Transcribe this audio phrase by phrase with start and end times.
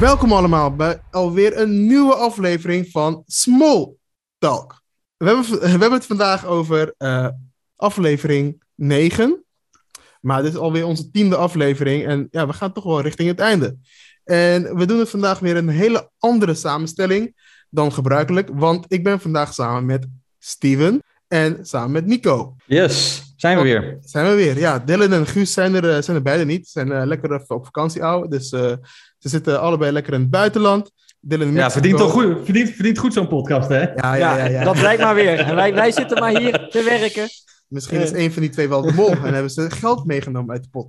[0.00, 3.94] Welkom allemaal bij alweer een nieuwe aflevering van Small
[4.38, 4.82] Talk.
[5.16, 7.28] We hebben, we hebben het vandaag over uh,
[7.76, 9.44] aflevering 9.
[10.20, 13.40] Maar dit is alweer onze tiende aflevering en ja, we gaan toch wel richting het
[13.40, 13.76] einde.
[14.24, 17.34] En we doen het vandaag weer een hele andere samenstelling
[17.70, 20.06] dan gebruikelijk, want ik ben vandaag samen met
[20.38, 22.56] Steven en samen met Nico.
[22.66, 23.98] Yes, zijn we weer.
[24.00, 24.78] Zijn we weer, ja.
[24.78, 26.64] Dylan en Guus zijn er, eh, zijn er beide niet.
[26.64, 28.28] Ze zijn uh, lekker even op vakantie, ouwe.
[28.28, 28.72] Dus uh,
[29.18, 30.90] ze zitten allebei lekker in het buitenland.
[31.20, 33.80] Dylan ja, verdient toch goed, verdient, verdient goed zo'n podcast, hè?
[33.80, 35.38] Ja, ja, ja, ja, dat blijkt maar weer.
[35.38, 37.28] En wij, wij zitten maar hier te werken.
[37.68, 40.62] Misschien is een van die twee wel de mol en hebben ze geld meegenomen uit
[40.62, 40.88] de pot.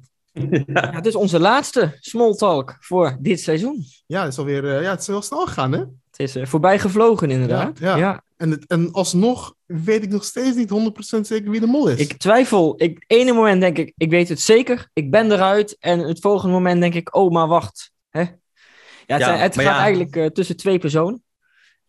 [0.65, 0.91] Ja.
[0.91, 3.85] het is onze laatste small talk voor dit seizoen.
[4.05, 5.79] Ja, het is alweer uh, ja, het is wel snel gegaan, hè?
[5.79, 7.79] Het is uh, voorbij gevlogen, inderdaad.
[7.79, 8.23] Ja, ja.
[8.37, 10.69] En, het, en alsnog weet ik nog steeds niet
[11.17, 11.99] 100% zeker wie de mol is.
[11.99, 12.73] Ik twijfel.
[12.77, 14.89] Ik, ene moment denk ik, ik weet het zeker.
[14.93, 15.77] Ik ben eruit.
[15.79, 17.91] En het volgende moment denk ik, oh, maar wacht.
[18.09, 18.21] Hè?
[18.21, 21.23] Ja, het, zijn, het gaat eigenlijk uh, tussen twee personen.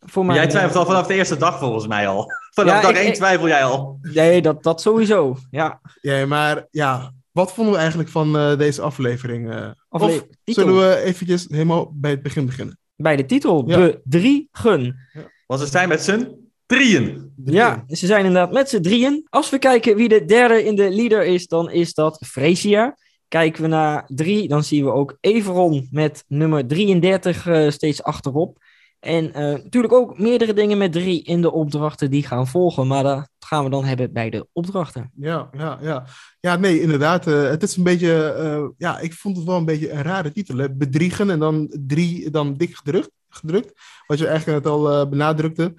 [0.01, 2.27] Voor mij, jij twijfelt al vanaf de eerste dag volgens mij al.
[2.51, 3.99] Vanaf dag één twijfel jij al.
[4.03, 5.37] Nee, dat, dat sowieso.
[5.51, 5.81] Ja.
[6.01, 9.53] ja, maar ja, wat vonden we eigenlijk van uh, deze aflevering?
[9.53, 12.79] Uh, Afle of zullen we eventjes helemaal bij het begin beginnen?
[12.97, 13.77] Bij de titel, ja.
[13.79, 15.09] bedriegen.
[15.13, 15.31] Ja.
[15.47, 17.33] Want ze zijn met z'n drieën.
[17.45, 19.27] Ja, ze zijn inderdaad met z'n drieën.
[19.29, 22.97] Als we kijken wie de derde in de leader is, dan is dat Fresia.
[23.31, 28.59] Kijken we naar drie, dan zien we ook Everon met nummer 33 uh, steeds achterop.
[29.01, 32.87] En uh, natuurlijk ook meerdere dingen met drie in de opdrachten die gaan volgen.
[32.87, 35.11] Maar dat gaan we dan hebben bij de opdrachten.
[35.17, 36.07] Ja, ja, ja.
[36.41, 37.27] ja nee, inderdaad.
[37.27, 40.69] Uh, het is een beetje, ja, ik vond het wel een beetje een rare titel.
[40.73, 43.11] Bedriegen en dan drie, dan dik gedrukt.
[43.29, 43.73] gedrukt
[44.07, 45.75] wat je eigenlijk net al benadrukte.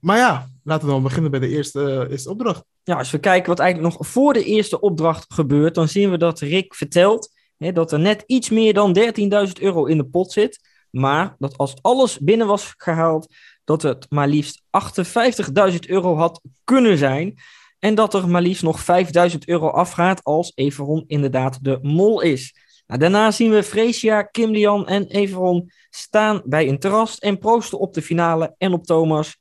[0.00, 2.64] maar ja, laten we dan beginnen bij de eerste, eerste opdracht.
[2.84, 6.18] Ja, als we kijken wat eigenlijk nog voor de eerste opdracht gebeurt, dan zien we
[6.18, 8.98] dat Rick vertelt hè, dat er net iets meer dan
[9.46, 10.60] 13.000 euro in de pot zit.
[10.90, 14.62] Maar dat als alles binnen was gehaald, dat het maar liefst
[15.72, 17.34] 58.000 euro had kunnen zijn.
[17.78, 18.80] En dat er maar liefst nog
[19.30, 22.54] 5.000 euro afgaat als Everon inderdaad de mol is.
[22.86, 27.78] Nou, daarna zien we Freesia, Kim Lian en Everon staan bij een terras en proosten
[27.78, 29.36] op de finale en op Thomas.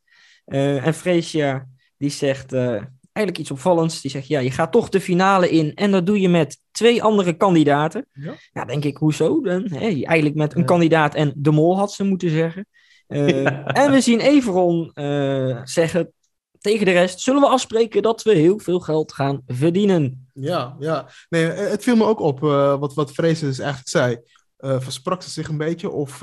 [0.46, 1.67] Uh, en Freesia
[1.97, 2.81] die zegt, uh,
[3.13, 4.01] eigenlijk iets opvallends.
[4.01, 7.03] Die zegt, ja, je gaat toch de finale in en dat doe je met twee
[7.03, 8.06] andere kandidaten.
[8.13, 9.66] Ja, ja denk ik, hoezo dan?
[9.68, 12.68] Eigenlijk met een kandidaat en de mol had ze moeten zeggen.
[13.07, 13.66] Uh, ja.
[13.66, 16.13] En we zien Everon uh, zeggen
[16.59, 20.28] tegen de rest, zullen we afspreken dat we heel veel geld gaan verdienen?
[20.34, 21.09] Ja, ja.
[21.29, 24.18] Nee, het viel me ook op uh, wat, wat Vrezen dus eigenlijk zei.
[24.57, 26.19] versprak ze zich een beetje of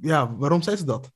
[0.00, 1.10] ja, waarom zei ze dat?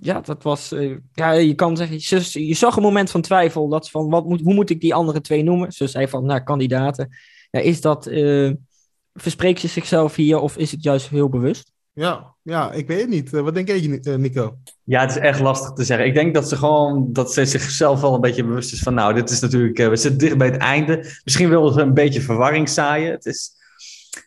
[0.00, 0.72] Ja, dat was.
[0.72, 1.96] Uh, ja, je kan zeggen.
[2.00, 3.68] Je, je, zag een moment van twijfel.
[3.68, 5.72] Dat van wat moet, hoe moet ik die andere twee noemen?
[5.72, 7.16] Ze zei van nou, kandidaten.
[7.50, 8.08] Ja, is dat.
[8.08, 8.52] Uh,
[9.14, 11.72] verspreekt ze zichzelf hier of is het juist heel bewust?
[11.92, 13.32] Ja, ja ik weet het niet.
[13.32, 14.58] Uh, wat denk jij, Nico?
[14.84, 16.06] Ja, het is echt lastig te zeggen.
[16.06, 17.12] Ik denk dat ze gewoon.
[17.12, 18.94] dat ze zichzelf wel een beetje bewust is van.
[18.94, 19.78] Nou, dit is natuurlijk.
[19.78, 21.04] we zitten dicht bij het einde.
[21.24, 23.12] Misschien wil ze een beetje verwarring zaaien.
[23.12, 23.58] Het is.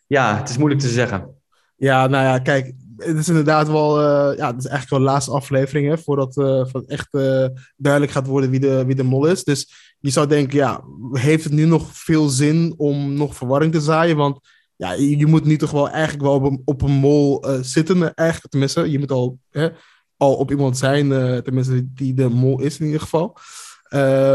[0.08, 1.42] Ja, het is moeilijk te zeggen.
[1.76, 2.74] Ja, nou ja, kijk,
[3.06, 6.66] het is inderdaad wel, uh, ja, het is eigenlijk wel de laatste aflevering, voordat uh,
[6.88, 7.46] echt uh,
[7.78, 9.44] duidelijk gaat worden wie de, wie de mol is.
[9.44, 13.82] Dus je zou denken, ja, heeft het nu nog veel zin om nog verwarring te
[13.82, 14.18] zaaien?
[14.18, 14.40] Want
[14.76, 18.14] ja, je, je moet nu toch wel eigenlijk wel op een, op een mol zitten,
[18.14, 18.92] eigenlijk, tenminste.
[18.92, 19.70] Je moet al, hè,
[20.18, 21.10] al op iemand zijn,
[21.44, 23.38] tenminste, die de mol is in ieder geval.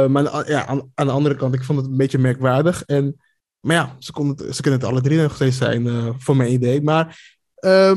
[0.08, 2.82] maar ja, aan, aan, de andere kant, ik vond het een beetje merkwaardig.
[2.84, 3.16] En,
[3.60, 6.82] maar ja, ze, konden, ze kunnen het alle drie nog steeds zijn, voor mijn idee.
[6.82, 7.96] Maar uh,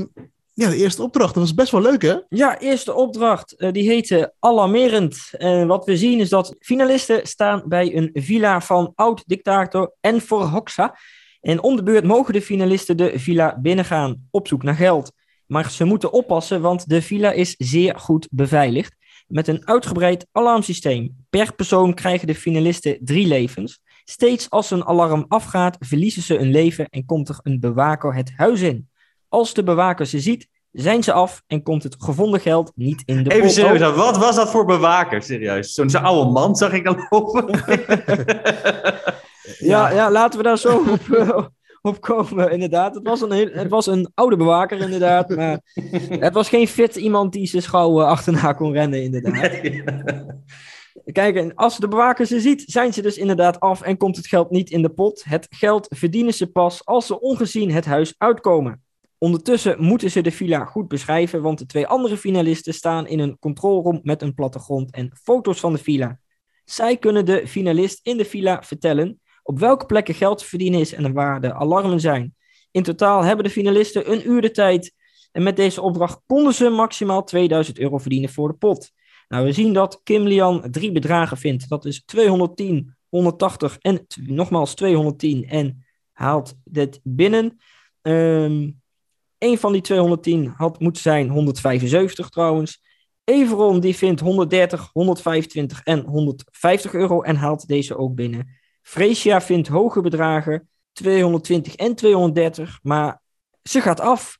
[0.61, 2.15] ja, de eerste opdracht, dat was best wel leuk, hè?
[2.29, 5.29] Ja, eerste opdracht, uh, die heette Alarmerend.
[5.37, 10.97] En wat we zien is dat finalisten staan bij een villa van oud-dictator Enver Hoxha.
[11.41, 15.11] En om de beurt mogen de finalisten de villa binnengaan op zoek naar geld.
[15.47, 18.95] Maar ze moeten oppassen, want de villa is zeer goed beveiligd.
[19.27, 21.15] Met een uitgebreid alarmsysteem.
[21.29, 23.79] Per persoon krijgen de finalisten drie levens.
[24.03, 28.31] Steeds als een alarm afgaat, verliezen ze een leven en komt er een bewaker het
[28.35, 28.89] huis in.
[29.27, 33.23] Als de bewaker ze ziet, zijn ze af en komt het gevonden geld niet in
[33.23, 35.21] de Even serieus, wat was dat voor bewaker?
[35.21, 37.63] Serieus, zo'n oude man zag ik dan lopen.
[39.71, 41.45] ja, ja, laten we daar zo op, eh,
[41.81, 42.95] op komen, inderdaad.
[42.95, 45.29] Het was, een heel, het was een oude bewaker, inderdaad.
[45.29, 45.59] Maar
[46.09, 49.59] het was geen fit iemand die zijn schouwen achterna kon rennen, inderdaad.
[51.11, 54.49] Kijk, als de bewaker ze ziet, zijn ze dus inderdaad af en komt het geld
[54.49, 55.23] niet in de pot.
[55.23, 58.81] Het geld verdienen ze pas als ze ongezien het huis uitkomen.
[59.23, 63.39] Ondertussen moeten ze de villa goed beschrijven, want de twee andere finalisten staan in een
[63.39, 66.19] controlroom met een plattegrond en foto's van de villa.
[66.65, 70.93] Zij kunnen de finalist in de villa vertellen op welke plekken geld te verdienen is
[70.93, 72.35] en waar de alarmen zijn.
[72.71, 74.93] In totaal hebben de finalisten een uur de tijd.
[75.31, 78.91] En met deze opdracht konden ze maximaal 2000 euro verdienen voor de pot.
[79.27, 81.69] Nou, we zien dat Kim Lian drie bedragen vindt.
[81.69, 85.47] Dat is 210, 180 en nogmaals 210.
[85.47, 87.57] En haalt dit binnen.
[88.01, 88.80] Um,
[89.41, 92.81] een van die 210 had moeten zijn 175 trouwens.
[93.23, 98.59] Everon die vindt 130, 125 en 150 euro en haalt deze ook binnen.
[98.81, 103.21] Freesia vindt hoge bedragen, 220 en 230, maar
[103.63, 104.37] ze gaat af.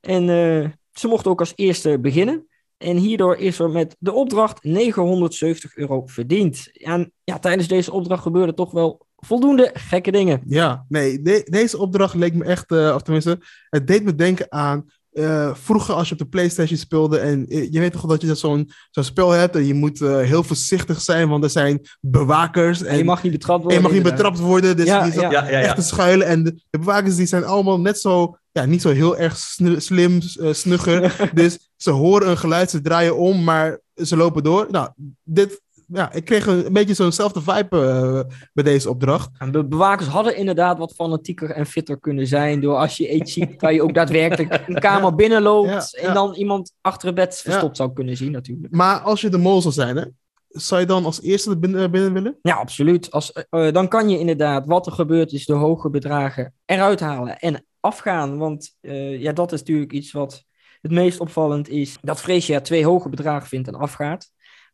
[0.00, 2.46] En uh, ze mocht ook als eerste beginnen.
[2.76, 6.70] En hierdoor is er met de opdracht 970 euro verdiend.
[6.72, 10.42] En ja, tijdens deze opdracht gebeurde toch wel voldoende gekke dingen.
[10.46, 13.38] Ja, nee, deze opdracht leek me echt, uh, of tenminste,
[13.68, 17.80] het deed me denken aan uh, vroeger als je op de PlayStation speelde en je
[17.80, 21.28] weet toch dat je zo'n zo'n spel hebt en je moet uh, heel voorzichtig zijn,
[21.28, 22.82] want er zijn bewakers.
[22.82, 23.78] En, je mag niet betrapt worden.
[23.78, 25.30] En je mag niet betrapt worden, dus ja, die ja.
[25.30, 26.26] ja, ja, echt te schuilen.
[26.26, 29.36] En de, de, bewakers die zijn allemaal net zo, ja, niet zo heel erg
[29.76, 31.16] slim, uh, snugger.
[31.34, 34.66] dus ze horen een geluid, ze draaien om, maar ze lopen door.
[34.70, 34.90] Nou,
[35.22, 35.61] dit
[35.92, 39.30] ja, ik kreeg een, een beetje zo'nzelfde vibe uh, bij deze opdracht.
[39.38, 42.60] En de bewakers hadden inderdaad wat fanatieker en fitter kunnen zijn.
[42.60, 45.90] Door als je iets ziet, kan je ook daadwerkelijk een kamer binnenloopt.
[45.90, 48.74] Ja, en dan iemand achter het bed verstopt zou kunnen zien, natuurlijk.
[48.74, 50.04] Maar als je de mol zou zijn, hè,
[50.48, 52.38] zou je dan als eerste binnen, binnen willen?
[52.42, 53.10] Ja, absoluut.
[53.10, 57.38] Als, uh, dan kan je inderdaad wat er gebeurd is, de hoge bedragen eruit halen
[57.38, 58.38] en afgaan.
[58.38, 60.44] Want uh, ja, dat is natuurlijk iets wat
[60.80, 61.96] het meest opvallend is.
[62.00, 64.30] Dat Freesia twee hoge bedragen vindt en afgaat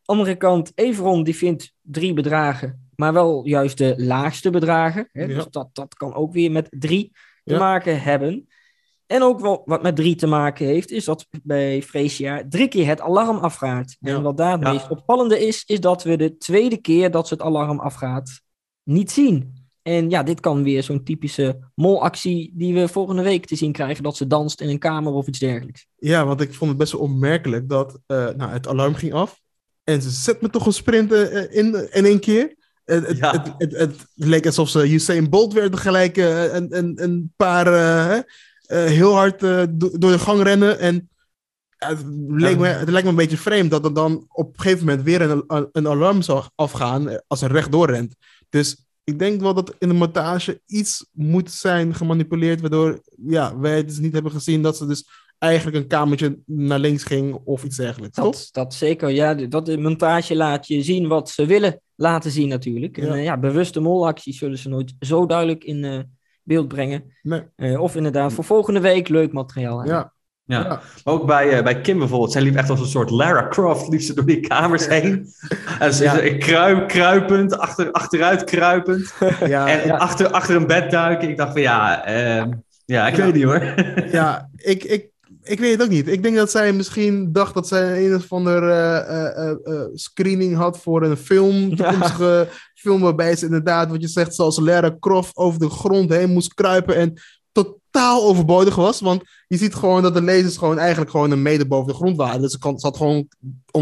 [0.09, 5.09] andere kant, Everon die vindt drie bedragen, maar wel juist de laagste bedragen.
[5.11, 5.21] Hè?
[5.21, 5.27] Ja.
[5.27, 7.11] Dus dat, dat kan ook weer met drie
[7.43, 7.59] te ja.
[7.59, 8.47] maken hebben.
[9.05, 12.87] En ook wel wat met drie te maken heeft, is dat bij Freesia drie keer
[12.87, 13.97] het alarm afgaat.
[13.99, 14.15] Ja.
[14.15, 17.33] En wat daar het meest opvallende is, is dat we de tweede keer dat ze
[17.33, 18.41] het alarm afgaat
[18.83, 19.67] niet zien.
[19.81, 24.03] En ja, dit kan weer zo'n typische molactie die we volgende week te zien krijgen,
[24.03, 25.87] dat ze danst in een kamer of iets dergelijks.
[25.95, 29.41] Ja, want ik vond het best wel opmerkelijk dat uh, nou, het alarm ging af.
[29.89, 32.55] En ze zet me toch een sprint uh, in, in één keer.
[32.85, 33.31] Het, ja.
[33.31, 37.67] het, het, het, leek alsof ze Usain Bolt werden gelijk uh, een, een, een paar
[37.67, 38.19] uh,
[38.67, 40.79] heel hard do door de gang rennen.
[40.79, 41.09] En
[41.77, 44.85] het, leek me, het lijkt me een beetje vreemd dat er dan op een gegeven
[44.85, 48.15] moment weer een, een alarm zou afgaan als er rechtdoor rent.
[48.49, 53.77] Dus ik denk wel dat in de montage iets moet zijn gemanipuleerd, waardoor ja, wij
[53.77, 55.07] het dus niet hebben gezien dat ze dus
[55.39, 58.15] eigenlijk een kamertje naar links ging of iets dergelijks.
[58.15, 59.33] Dat, dat zeker, ja.
[59.33, 62.95] Dat de montage laat je zien wat ze willen laten zien natuurlijk.
[62.97, 63.03] Ja.
[63.03, 65.99] En uh, ja, bewuste molacties zullen ze nooit zo duidelijk in uh,
[66.43, 67.03] beeld brengen.
[67.21, 67.41] Nee.
[67.55, 69.85] Uh, of inderdaad voor volgende week leuk materiaal.
[69.85, 70.13] Ja.
[70.43, 70.63] Ja.
[70.63, 70.81] ja.
[71.03, 72.31] Ook bij, uh, bij Kim bijvoorbeeld.
[72.31, 75.27] Zij liep echt als een soort Lara Croft liep ze door die kamers heen.
[75.79, 76.37] En ze ja.
[76.37, 79.13] kruip, kruipend, achter, achteruit kruipend.
[79.45, 79.95] Ja, en ja.
[79.97, 81.29] Achter, achter een bed duiken.
[81.29, 82.45] Ik dacht van ja, uh,
[82.85, 83.73] ja ik weet niet hoor.
[84.11, 85.09] ja, ik, ik,
[85.43, 86.07] ik weet het ook niet.
[86.07, 89.05] Ik denk dat zij misschien dacht dat zij een of andere
[89.65, 91.69] uh, uh, screening had voor een film.
[91.75, 96.31] Toekomstige film waarbij ze inderdaad, wat je zegt, zoals Lara Croft over de grond heen
[96.31, 96.95] moest kruipen.
[96.95, 97.13] En
[97.51, 98.99] totaal overbodig was.
[98.99, 102.17] Want je ziet gewoon dat de lezers gewoon eigenlijk gewoon een meter boven de grond
[102.17, 102.41] waren.
[102.41, 103.27] Dus ze, had gewoon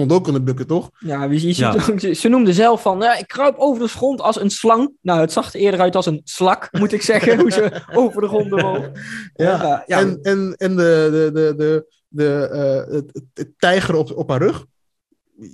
[0.01, 0.89] onderdoor kunnen bukken, toch?
[0.99, 1.79] Ja, je ziet, ja.
[1.97, 4.91] Ze, ze noemde zelf van, ja, ik kruip over de grond als een slang.
[5.01, 8.21] Nou, het zag er eerder uit als een slak, moet ik zeggen, hoe ze over
[8.21, 8.89] de grond bewoog.
[9.33, 12.49] Ja, ja, ja, en, en, en de, de, de, de, de,
[12.87, 14.65] uh, het, het, tijger op, op haar rug.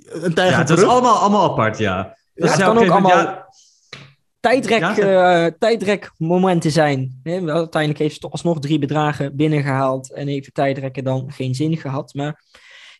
[0.08, 2.16] Een tijger ja, het is allemaal, allemaal apart, ja.
[2.34, 3.10] Dat ja, kan ook allemaal...
[3.10, 3.44] Ja
[4.44, 7.20] tijdrek, ja, uh, tijdrek momenten zijn.
[7.24, 11.76] Uiteindelijk heeft ze toch alsnog drie bedragen binnengehaald en heeft de tijdrekken dan geen zin
[11.76, 12.14] gehad.
[12.14, 12.42] Maar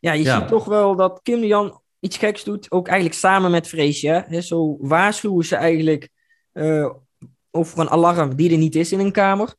[0.04, 0.38] ja, je ja.
[0.38, 4.25] ziet toch wel dat Kim Jan iets geks doet, ook eigenlijk samen met Freesia.
[4.28, 4.40] Hè?
[4.40, 6.08] Zo waarschuwen ze eigenlijk
[6.52, 6.90] uh,
[7.50, 9.54] over een alarm die er niet is in een kamer.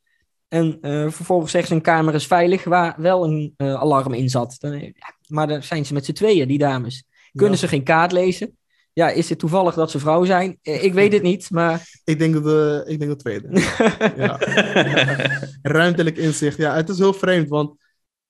[0.48, 4.56] En uh, vervolgens zegt ze een kamer is veilig waar wel een alarm in zat.
[4.58, 7.04] Dan, ja, maar dan zijn ze met z'n tweeën, die dames.
[7.32, 7.60] Kunnen ja.
[7.60, 8.56] ze geen kaart lezen?
[8.92, 10.58] Ja, is het toevallig dat ze vrouw zijn?
[10.62, 11.88] Ik weet het niet, maar...
[12.04, 13.48] Ik denk dat, uh, ik denk dat tweede.
[14.16, 14.38] ja.
[15.78, 16.56] Ruimtelijk inzicht.
[16.56, 17.84] Ja, het is heel vreemd, want...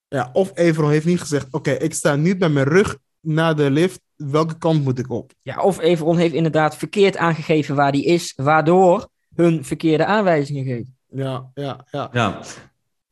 [0.07, 1.45] Ja, of Everon heeft niet gezegd...
[1.45, 4.01] Oké, okay, ik sta niet met mijn rug naar de lift.
[4.15, 5.31] Welke kant moet ik op?
[5.41, 8.33] Ja, of Everon heeft inderdaad verkeerd aangegeven waar die is...
[8.35, 10.89] waardoor hun verkeerde aanwijzingen geeft.
[11.07, 12.09] Ja, ja, ja.
[12.11, 12.41] ja.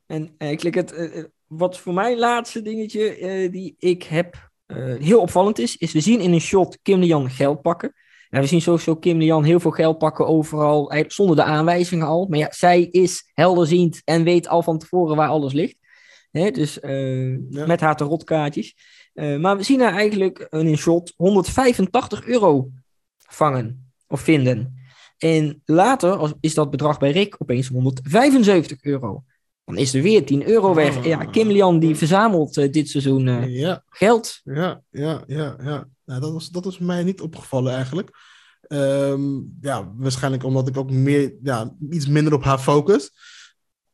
[0.06, 0.92] En ik klik het...
[0.92, 6.00] Uh, wat voor mij laatste dingetje die ik heb uh, heel opvallend is, is we
[6.00, 7.94] zien in een shot Kim de Jan geld pakken.
[8.28, 12.06] Ja, we zien sowieso Kim de Jan heel veel geld pakken overal, zonder de aanwijzingen
[12.06, 12.26] al.
[12.26, 15.76] Maar ja, zij is helderziend en weet al van tevoren waar alles ligt.
[16.36, 17.66] Hè, dus uh, ja.
[17.66, 18.76] met haar tarotkaartjes.
[19.14, 22.70] Uh, maar we zien haar eigenlijk in een shot 185 euro
[23.16, 24.84] vangen of vinden.
[25.18, 29.24] En later is dat bedrag bij Rick opeens 175 euro.
[29.64, 31.04] Dan is er weer 10 euro weg.
[31.04, 34.40] Ja, Kim Lian die verzamelt eh, dit seizoen eh, Ja, geld.
[34.44, 35.56] ja, ja, ja.
[35.62, 35.88] ja.
[36.04, 38.10] Nou, dat, was, dat was mij niet opgevallen eigenlijk.
[38.60, 43.10] Ehm, ja, waarschijnlijk omdat ik ook meer, ja, iets minder op haar focus.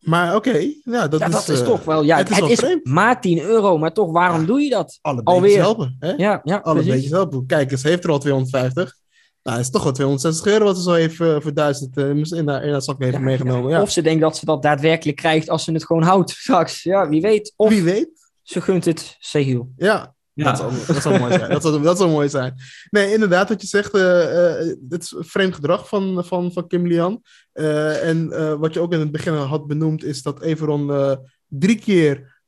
[0.02, 2.02] Maar oké, ja, dat ja, dat is eh, toch wel...
[2.02, 2.84] Ja, het het is vreemd.
[2.86, 4.46] maar 10 euro, maar toch, waarom Ja.
[4.46, 4.98] doe je dat?
[5.02, 5.58] Alle Alweer.
[5.58, 5.96] helpen.
[5.98, 6.12] Hè?
[6.16, 6.92] Ja, ja Alle precies.
[6.92, 7.46] beetjes helpen.
[7.46, 8.94] Kijk, ze heeft er al 250.
[9.42, 12.08] Nou, het is toch wel 260 euro wat ze zo heeft eh, voor 1000 eh,
[12.38, 13.70] in haar, in haar zak heeft Ja, meegenomen.
[13.70, 13.82] Ja.
[13.82, 16.82] Of ze denkt dat ze dat daadwerkelijk krijgt als ze het gewoon houdt straks.
[16.82, 17.52] Ja, wie weet.
[17.56, 18.08] Of Wie weet.
[18.42, 19.72] ze gunt het Sehil.
[19.76, 20.44] Ja, Ja.
[20.44, 21.50] Dat, zou, dat zou mooi zijn.
[21.52, 22.54] Dat zou, dat zou mooi zijn.
[22.90, 24.56] Nee, inderdaad, wat je zegt, eh,
[24.88, 27.22] het is vreemd gedrag van, van, van Kim Lian.
[27.52, 32.40] Eh, en wat je ook in het begin had benoemd, is dat Everon drie keer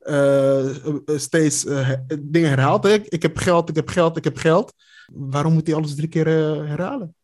[1.05, 1.63] steeds
[2.19, 2.83] dingen herhaalt.
[2.83, 2.93] Hè?
[2.93, 4.73] Ik heb geld, ik heb geld, ik heb geld.
[5.13, 6.27] Waarom moet hij alles drie keer
[6.67, 7.15] herhalen?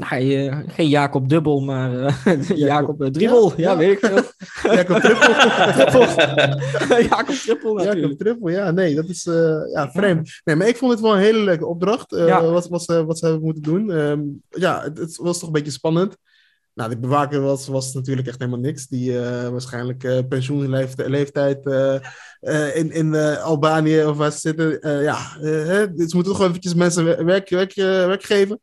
[0.00, 3.52] Nou, geen Jacob Dubbel, maar eh, Jacob eh, Dribbel.
[3.56, 3.76] Ja, ja.
[3.76, 4.22] weet ik veel.
[4.76, 5.32] Jacob Trippel.
[7.02, 8.18] Jacob Trippel Jacob.
[8.18, 10.40] Trippel, ja, nee, dat is eh, ja, vreemd.
[10.44, 12.44] Nee, maar ik vond het wel een hele leuke opdracht, Ja.
[12.44, 13.90] wat, wat, ze, wat ze hebben moeten doen.
[13.90, 16.16] Ehm, ja, het, het was toch een beetje spannend.
[16.74, 18.86] Nou, de bewaker was, was natuurlijk echt helemaal niks.
[18.86, 19.18] Die
[19.50, 21.66] waarschijnlijk pensioenleeftijd
[22.74, 25.02] in, in Albanië of waar ze zitten.
[25.02, 28.60] ja, hè, dus ze moeten toch wel eventjes mensen werk, werk, werk geven.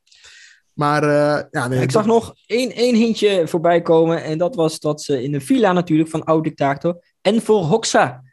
[0.77, 4.23] Maar eh, ja, nee, Ik zag nog één, één hintje voorbij komen.
[4.23, 8.23] En dat was dat ze in de villa natuurlijk van oud-dictator en voor Hoxa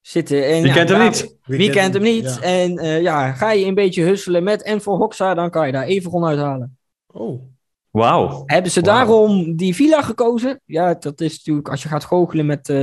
[0.00, 0.46] zitten.
[0.46, 1.36] En, Je ja, kent hem niet.
[1.42, 2.38] Wie kent hem niet?
[2.40, 2.40] Ja.
[2.40, 5.72] En eh, ja, ga je een beetje husselen met en voor Hoxa, dan kan je
[5.72, 6.78] daar even uithalen.
[7.06, 7.42] Oh,
[7.90, 8.42] Wauw.
[8.46, 10.60] Hebben ze daarom die villa gekozen?
[10.64, 12.82] Ja, dat is natuurlijk, als je gaat goochelen met eh,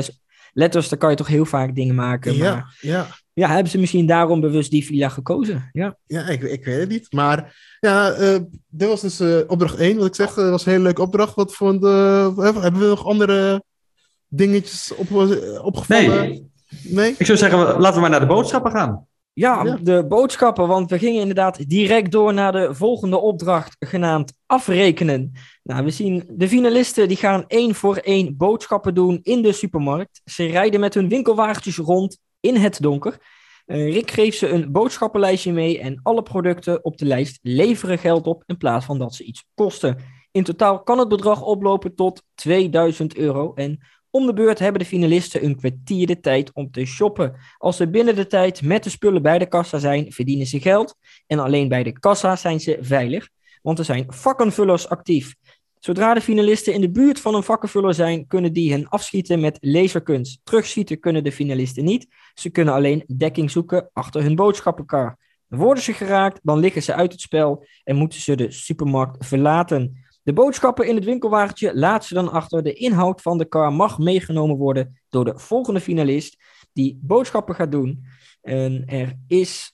[0.53, 2.37] letters, dan kan je toch heel vaak dingen maken.
[2.37, 3.07] Maar ja,
[3.39, 3.47] ja.
[3.53, 5.69] hebben ze misschien daarom bewust die villa gekozen?
[5.71, 5.97] Ja.
[6.05, 7.13] Ja, ik, ik weet het niet.
[7.13, 9.97] Maar ja, eh, dit was dus eh, opdracht 1.
[9.97, 11.35] Wat ik zeg, dat was een hele leuke opdracht.
[11.35, 13.63] Wat vond, eh, hebben we nog andere
[14.27, 16.19] dingetjes op, eh, opgevallen?
[16.19, 16.47] Nee,
[16.83, 17.15] Nee?
[17.17, 19.07] ik zou zeggen, laten we maar naar de boodschappen gaan.
[19.33, 19.77] Ja, Ja.
[19.81, 25.31] de boodschappen, want we gingen inderdaad direct door naar de volgende opdracht, genaamd afrekenen.
[25.63, 30.21] Nou, we zien de finalisten die gaan één voor één boodschappen doen in de supermarkt.
[30.25, 33.17] Ze rijden met hun winkelwagentjes rond in het donker.
[33.65, 38.27] Eh, Rick geeft ze een boodschappenlijstje mee en alle producten op de lijst leveren geld
[38.27, 39.97] op in plaats van dat ze iets kosten.
[40.31, 43.79] In totaal kan het bedrag oplopen tot 2000 euro en
[44.11, 47.35] om de beurt hebben de finalisten een kwartier de tijd om te shoppen.
[47.57, 50.95] Als ze binnen de tijd met de spullen bij de kassa zijn, verdienen ze geld.
[51.27, 53.29] En alleen bij de kassa zijn ze veilig,
[53.61, 55.35] want er zijn vakkenvullers actief.
[55.79, 59.57] Zodra de finalisten in de buurt van een vakkenvuller zijn, kunnen die hen afschieten met
[59.61, 60.39] laserkunst.
[60.43, 62.07] Terugschieten kunnen de finalisten niet.
[62.33, 65.17] Ze kunnen alleen dekking zoeken achter hun boodschappenkar.
[65.47, 70.05] Worden ze geraakt, dan liggen ze uit het spel en moeten ze de supermarkt verlaten.
[70.23, 72.63] De boodschappen in het winkelwagentje laat ze dan achter.
[72.63, 76.37] De inhoud van de kar mag meegenomen worden door de volgende finalist
[76.73, 78.05] die boodschappen gaat doen.
[78.41, 79.73] En er is,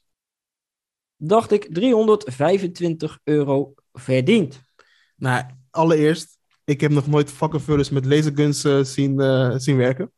[1.15, 4.61] dacht ik, 325 euro verdiend.
[5.15, 10.11] Nou, allereerst, ik heb nog nooit vakkenvullers met laserguns eh, zien, eh, zien werken.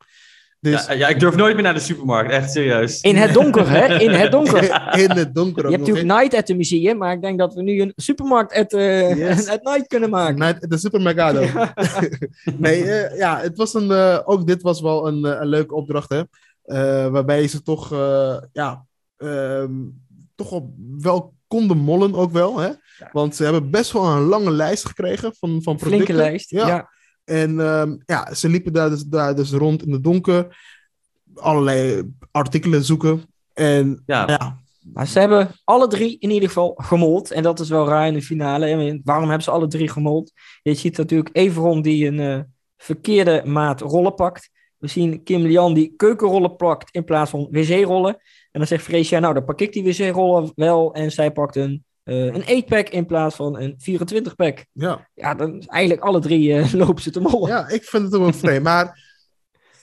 [0.59, 3.01] Dus Ja, ja, ik durf nooit meer naar de supermarkt, echt serieus.
[3.01, 3.99] In het donker, hè?
[3.99, 4.63] In het donker.
[5.03, 7.53] in het donker Je hebt nog natuurlijk Night at the Museum, maar ik denk dat
[7.53, 9.47] we nu een supermarkt at, eh, Yes.
[9.55, 10.39] at Night kunnen maken.
[10.39, 11.45] Night, de supermercado.
[12.57, 12.85] nee,
[13.15, 16.21] ja, het was een, eh, ook dit was wel een, een leuke opdracht, hè.
[16.67, 18.85] Eh, waarbij ze toch, eh, ja,
[19.17, 19.71] ehm,
[20.35, 22.69] toch op wel konden mollen ook wel, hè.
[23.11, 25.87] Want ze hebben best wel een lange lijst gekregen van, van producten.
[26.05, 26.49] Flinke lijst.
[26.49, 26.67] Ja.
[26.67, 26.89] Ja.
[27.23, 30.57] En ehm, ja, ze liepen daar dus, daar dus rond in de donker.
[31.35, 33.23] Allerlei artikelen zoeken.
[33.53, 34.27] En Ja.
[34.27, 34.59] ja,
[34.93, 37.31] Maar ze hebben alle drie in ieder geval gemold.
[37.31, 38.65] En dat is wel raar in de finale.
[38.65, 38.99] hè.
[39.03, 40.31] Waarom hebben ze alle drie gemold?
[40.61, 42.39] Je ziet natuurlijk Everon die een eh,
[42.77, 44.49] verkeerde maat rollen pakt.
[44.77, 48.13] We zien Kim Lian die keukenrollen pakt in plaats van wc-rollen.
[48.51, 50.93] En dan zegt Freesia, nou dan pak ik die wc-rollen wel.
[50.93, 54.65] En zij pakt een, eh een 8-pack in plaats van een 24-pack.
[54.71, 55.07] ja.
[55.13, 57.49] Ja, dan eigenlijk alle drie eh, lopen ze te mollen.
[57.49, 58.63] Ja, ik vind het ook wel vreemd.
[58.63, 59.05] Maar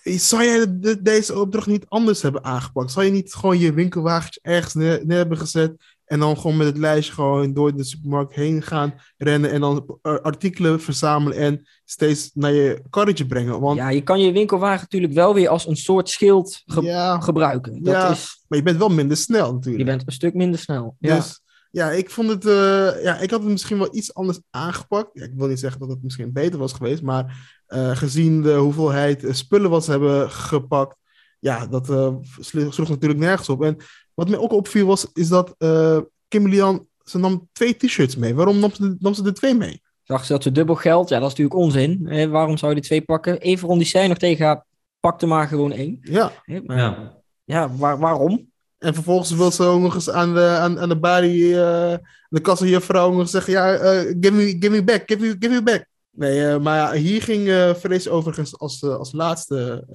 [0.03, 2.93] zou jij de- deze opdracht niet anders hebben aangepakt?
[2.93, 6.67] Zou je niet gewoon je winkelwagentje ergens neer, neer hebben gezet en dan gewoon met
[6.67, 12.31] het lijstje gewoon door de supermarkt heen gaan rennen en dan artikelen verzamelen en steeds
[12.35, 13.61] naar je karretje brengen?
[13.61, 17.21] Want Ja, je kan je winkelwagen natuurlijk wel weer als een soort schild ge- ja,
[17.21, 17.83] gebruiken.
[17.83, 18.11] Dat Ja.
[18.11, 19.85] is, maar je bent wel minder snel je natuurlijk.
[19.85, 20.97] bent een stuk minder snel.
[20.99, 21.15] Ja.
[21.17, 21.41] Dus
[21.75, 25.11] ja, ik vond het, eh, ja, ik had het misschien wel iets anders aangepakt.
[25.13, 28.55] Ja, ik wil niet zeggen dat het misschien beter was geweest, maar eh, gezien de
[28.55, 30.97] hoeveelheid eh, spullen wat ze hebben gepakt,
[31.39, 33.63] ja, dat eh, slo- sloeg natuurlijk nergens op.
[33.63, 33.77] En
[34.15, 38.35] wat mij ook opviel was, is dat eh Kim Lian, ze nam twee t-shirts mee.
[38.35, 39.83] Waarom nam ze, nam ze er twee mee?
[40.03, 41.09] Zag ze dat ze dubbel geld?
[41.09, 42.07] Ja, dat is natuurlijk onzin.
[42.09, 43.39] Eh, waarom zou je die twee pakken?
[43.41, 44.65] Everon die zei nog tegen haar,
[45.01, 45.99] pak er maar gewoon één.
[46.01, 46.33] Ja.
[46.43, 47.15] Hè, maar Ja.
[47.45, 48.53] ja, waar, waarom?
[48.85, 51.97] En vervolgens wil ze ook nog eens aan de, aan, aan de balie, eh
[52.29, 52.41] de
[52.87, 55.87] nog zeggen, ja, eh, give, me, give me back, give me, give me back.
[56.11, 59.87] Nee, eh, maar ja, hier ging eh Vrees overigens als, als laatste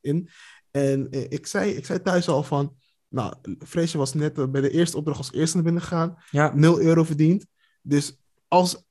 [0.00, 0.28] in.
[0.70, 2.76] En ik, zei, ik zei thuis al van,
[3.08, 6.16] nou, Vreesje was net bij de eerste opdracht als eerste naar binnen gegaan.
[6.30, 7.46] Ja, 0 euro verdiend.
[7.82, 8.16] Dus
[8.48, 8.84] als,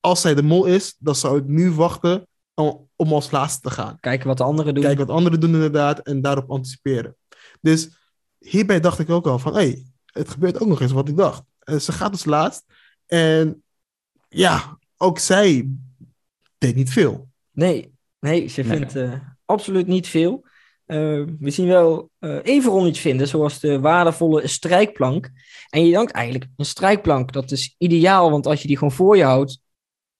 [0.00, 3.70] als zij de mol is, dan zou ik nu wachten om, om als laatste te
[3.70, 4.00] gaan.
[4.00, 4.82] kijken wat de anderen doen.
[4.82, 7.16] Kijken wat anderen doen inderdaad en daarop anticiperen.
[7.60, 8.02] Dus
[8.44, 11.16] hierbij dacht ik ook al van, hé, hey, het gebeurt ook nog eens wat ik
[11.16, 11.42] dacht.
[11.58, 12.64] En ze gaat als laatst
[13.06, 13.62] en
[14.28, 15.68] ja, ook zij
[16.58, 17.28] deed niet veel.
[17.50, 18.76] Nee, nee, ze Nee.
[18.78, 19.12] vindt eh,
[19.44, 20.46] absoluut niet veel.
[20.84, 25.30] Eh, we zien wel eh Everon iets vinden, zoals de waardevolle strijkplank.
[25.70, 29.16] En je denkt eigenlijk, een strijkplank, dat is ideaal, want als je die gewoon voor
[29.16, 29.58] je houdt,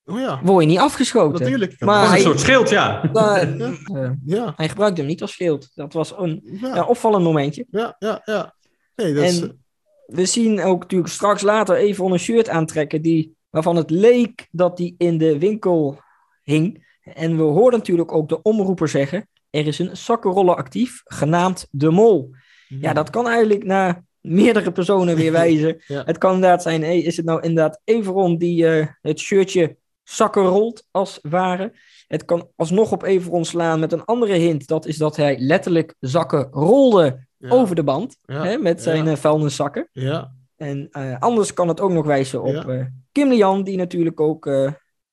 [0.07, 1.41] Oh ja, word je niet afgeschoten.
[1.41, 1.81] natuurlijk.
[1.81, 3.11] Maar Dat is hij- een soort schild, ja.
[3.13, 4.17] Ja.
[4.25, 5.71] Ja, hij gebruikte hem niet als schild.
[5.75, 7.67] Dat was een ja, ja, opvallend momentje.
[7.71, 8.21] ja, ja.
[8.25, 8.55] ja.
[8.97, 9.65] Nee, dat is, En
[10.07, 14.77] we zien ook natuurlijk straks later even een shirt aantrekken die, waarvan het leek dat
[14.77, 15.99] die in de winkel
[16.43, 16.93] hing.
[17.15, 21.91] En we hoorden natuurlijk ook de omroeper zeggen, er is een zakkenroller actief, genaamd De
[21.91, 22.31] Mol.
[22.69, 25.83] Ja, dat kan eigenlijk naar meerdere personen weer wijzen.
[25.87, 26.03] Ja.
[26.05, 30.43] Het kan inderdaad zijn, hey, is het nou inderdaad Everon die eh, het shirtje zakken
[30.43, 31.73] rolt, als het ware.
[32.07, 34.67] Het kan alsnog op Everon slaan met een andere hint.
[34.67, 38.17] Dat is dat hij letterlijk zakken rolde Ja, over de band.
[38.25, 39.11] ja, Hè, met zijn ja.
[39.11, 39.89] eh, vuilniszakken.
[39.93, 44.21] Ja, En eh, anders kan het ook nog wijzen op eh Kim Lian, die natuurlijk
[44.21, 44.47] ook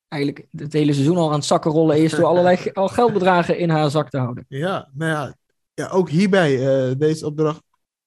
[0.08, 2.12] eigenlijk het hele seizoen al aan het zakken rollen is.
[2.12, 4.46] door allerlei al geldbedragen in haar zak te houden.
[4.48, 5.36] Ja, nou ja,
[5.74, 6.58] ja ook hierbij,
[6.98, 7.64] deze opdracht,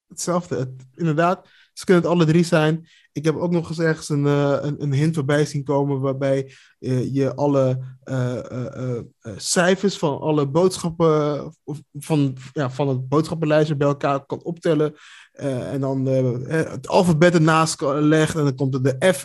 [0.08, 0.56] hetzelfde.
[0.56, 2.88] Het, inderdaad, ze kunnen het alle drie zijn.
[3.12, 6.52] Ik heb ook nog eens ergens een, eh, een, een hint voorbij zien komen waarbij
[6.78, 8.98] eh, je alle eh,
[9.36, 11.54] cijfers van alle boodschappen,
[11.92, 14.94] van, ja, van het boodschappenlijstje bij elkaar kan optellen.
[15.32, 19.24] En dan het alfabet ernaast leggen en dan komt er de F,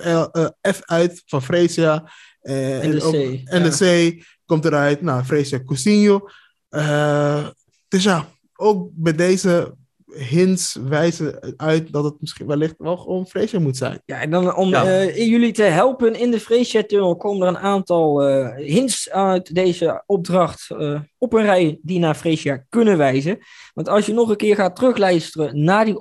[0.75, 2.11] F uit van Fresia.
[2.41, 3.69] Eh, En de ook- C, En ja.
[3.69, 6.29] de C komt eruit, nou, Fresia Cousinho.
[7.87, 9.75] Dus ja, ook bij deze
[10.13, 14.01] hints wijzen uit dat het misschien wellicht wel gewoon Fresia moet zijn.
[14.05, 14.85] Ja, en dan om Ja.
[14.85, 20.03] eh, jullie te helpen in de Freesia-tunnel komen er een aantal eh, hints uit deze
[20.05, 23.37] opdracht eh, op een rij die naar Freesia kunnen wijzen.
[23.73, 25.95] Want als je nog een keer gaat terugluisteren naar die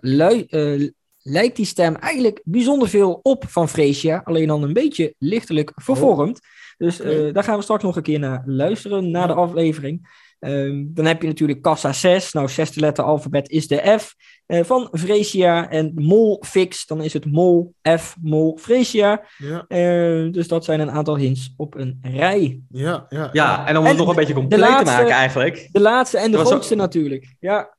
[0.00, 0.88] lui- eh,
[1.18, 6.40] lijkt die stem eigenlijk bijzonder veel op van Freesia, alleen dan een beetje lichtelijk vervormd.
[6.76, 7.32] Dus eh, Oké.
[7.32, 10.22] daar gaan we straks nog een keer naar luisteren, na de aflevering.
[10.38, 12.32] Ehm, dan heb je natuurlijk kassa 6.
[12.32, 14.14] Nou, zesde letter alfabet is de F
[14.46, 15.70] eh, van Freesia.
[15.70, 19.24] En mol fix, dan is het mol F, mol Freesia.
[19.38, 22.60] Ja, Eh, dus dat zijn een aantal hints op een rij.
[22.68, 23.28] ja, ja.
[23.32, 25.68] Ja, en om En het nog een beetje compleet laatste- te maken eigenlijk.
[25.72, 27.34] De laatste en de grootste ook- natuurlijk.
[27.40, 27.76] Ja.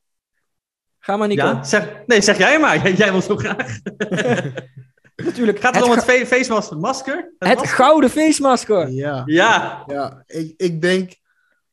[1.00, 1.46] Ga maar, Nico.
[1.46, 2.78] Ja, zeg, nee, zeg jij maar.
[2.84, 3.80] Jij, jij wil zo graag.
[5.16, 5.60] Natuurlijk.
[5.60, 6.78] Gaat het, het, om het feestmasker?
[6.78, 7.16] Masker?
[7.40, 7.76] Het het masker?
[7.76, 8.90] gouden feestmasker.
[8.92, 9.84] Ja, Ja.
[9.88, 10.24] ja.
[10.26, 11.12] Ik, ik denk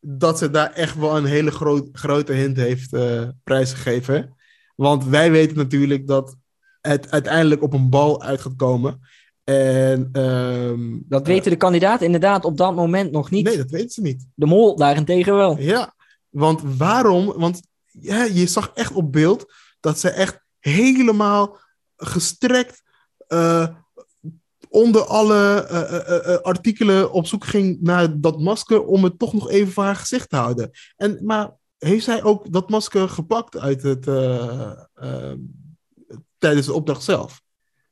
[0.05, 4.37] dat ze daar echt wel een hele groot, grote hint heeft eh prijsgegeven.
[4.77, 6.37] Want wij weten natuurlijk dat
[6.81, 9.01] het uiteindelijk op een bal uit gaat komen.
[9.45, 13.45] En ehm, Dat weten de kandidaten inderdaad op dat moment nog niet.
[13.45, 14.27] Nee, dat weten ze niet.
[14.35, 15.59] De mol daarentegen wel.
[15.59, 15.95] Ja,
[16.29, 17.33] want waarom?
[17.37, 21.59] Want ja, je zag echt op beeld dat ze echt helemaal
[21.97, 22.83] gestrekt
[23.27, 23.69] eh,
[24.73, 29.33] onder alle eh, eh, eh, artikelen op zoek ging naar dat masker om het toch
[29.33, 30.71] nog even voor haar gezicht te houden.
[30.97, 34.05] En, maar heeft zij ook dat masker gepakt uit het,
[36.39, 37.43] tijdens de opdracht zelf?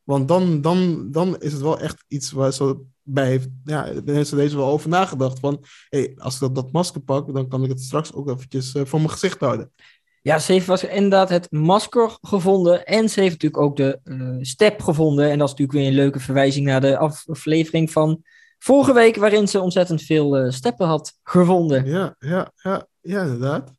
[0.02, 4.28] Want dan, dan, dan is het wel echt iets waar ze bij heeft, ja, heeft
[4.28, 5.38] ze deze wel over nagedacht.
[5.38, 8.72] Van, hey, als ik dat, dat masker pak, dan kan ik het straks ook eventjes
[8.74, 9.72] voor mijn gezicht houden.
[10.22, 12.86] Ja, ze heeft was inderdaad het masker gevonden.
[12.86, 15.30] En ze heeft natuurlijk ook de eh, step gevonden.
[15.30, 18.22] En dat is natuurlijk weer een leuke verwijzing naar de aflevering van
[18.58, 19.16] vorige week.
[19.16, 21.86] Waarin ze ontzettend veel eh, steppen had gevonden.
[21.86, 23.72] Ja, ja, ja, ja, inderdaad.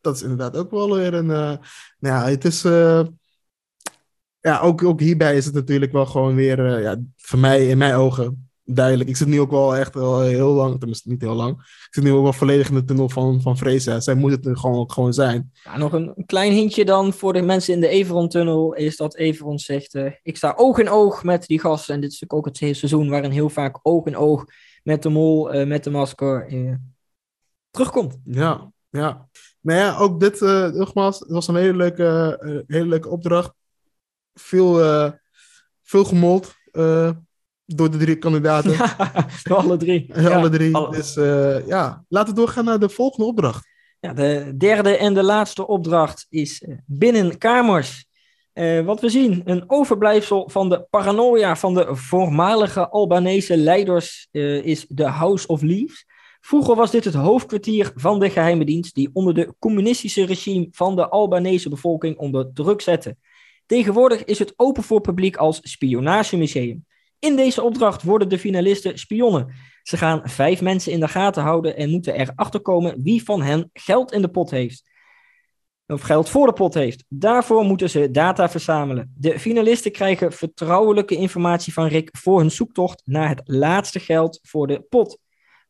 [0.00, 1.30] Dat is inderdaad ook wel weer een.
[1.30, 1.56] eh,
[1.98, 2.62] nou ja, het is.
[4.40, 6.80] ja, ook, ook hierbij is het natuurlijk wel gewoon weer.
[6.80, 9.08] ja, voor mij, in mijn ogen, duidelijk.
[9.08, 10.78] Ik zit nu ook wel echt wel heel lang.
[10.78, 11.58] Tenminste, niet heel lang.
[11.58, 14.00] Ik zit nu ook wel volledig in de tunnel van, van Freza.
[14.00, 15.52] Zij moet het gewoon, gewoon zijn.
[15.64, 18.74] Ja, nog een, klein hintje dan voor de mensen in de Everon-tunnel.
[18.74, 21.94] Is dat Everon zegt: eh, Ik sta oog in oog met die gasten.
[21.94, 24.44] En dit is natuurlijk ook het hele seizoen waarin heel vaak oog in oog
[24.82, 26.74] met de mol, eh, met de masker eh,
[27.70, 28.18] terugkomt.
[28.24, 29.28] Ja, ja.
[29.60, 30.40] Maar ja, ook dit,
[30.74, 33.52] nogmaals, het was een hele leuke, hele leuke opdracht.
[34.34, 34.74] Veel,
[35.82, 36.54] veel gemold
[37.66, 38.76] door de drie kandidaten.
[39.42, 40.12] Door alle drie.
[40.12, 40.36] Eh, Ja.
[40.36, 40.74] Alle drie.
[40.76, 43.66] Alle- Dus eh, ja, laten we doorgaan naar de volgende opdracht.
[44.00, 48.06] Ja, de derde en de laatste opdracht is uh, binnen kamers.
[48.54, 54.64] Uh, wat we zien, een overblijfsel van de paranoia van de voormalige Albanese leiders uh,
[54.64, 56.04] is de House of Leaves.
[56.40, 60.96] Vroeger was dit het hoofdkwartier van de geheime dienst die onder de communistische regime van
[60.96, 63.16] de Albanese bevolking onder druk zette.
[63.66, 66.84] Tegenwoordig is het open voor publiek als spionagemuseum.
[67.24, 69.54] In deze opdracht worden de finalisten spionnen.
[69.82, 73.70] Ze gaan vijf mensen in de gaten houden en moeten erachter komen wie van hen
[73.72, 74.84] geld in de pot heeft.
[75.86, 77.04] Of geld voor de pot heeft.
[77.08, 79.14] Daarvoor moeten ze data verzamelen.
[79.16, 84.66] De finalisten krijgen vertrouwelijke informatie van Rick voor hun zoektocht naar het laatste geld voor
[84.66, 85.18] de pot.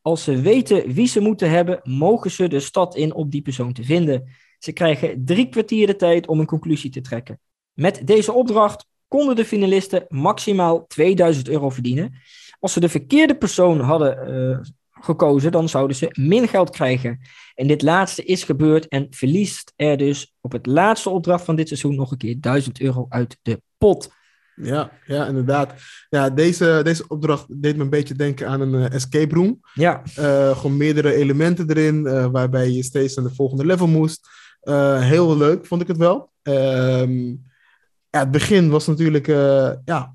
[0.03, 3.73] Als ze weten wie ze moeten hebben, mogen ze de stad in om die persoon
[3.73, 4.29] te vinden.
[4.59, 7.41] Ze krijgen drie kwartier de tijd om een conclusie te trekken.
[7.73, 12.15] Met deze opdracht konden de finalisten maximaal 2000 euro verdienen.
[12.61, 14.59] Als ze de verkeerde persoon hadden uh,
[14.91, 17.21] gekozen, dan zouden ze min geld krijgen.
[17.55, 21.69] En dit laatste is gebeurd en verliest er dus op het laatste opdracht van dit
[21.69, 24.13] seizoen nog een keer 1000 euro uit de pot.
[24.57, 25.75] Ja, ja, inderdaad.
[26.09, 29.61] Ja, deze, deze opdracht deed me een beetje denken aan een uh, escape room.
[29.75, 30.03] Ja.
[30.19, 34.29] Uh, gewoon meerdere elementen erin, uh, waarbij je steeds naar de volgende level moest.
[34.99, 36.33] heel leuk vond ik het wel.
[36.43, 37.33] Ehm,
[38.15, 39.27] ja, het begin was natuurlijk,
[39.85, 40.15] ja,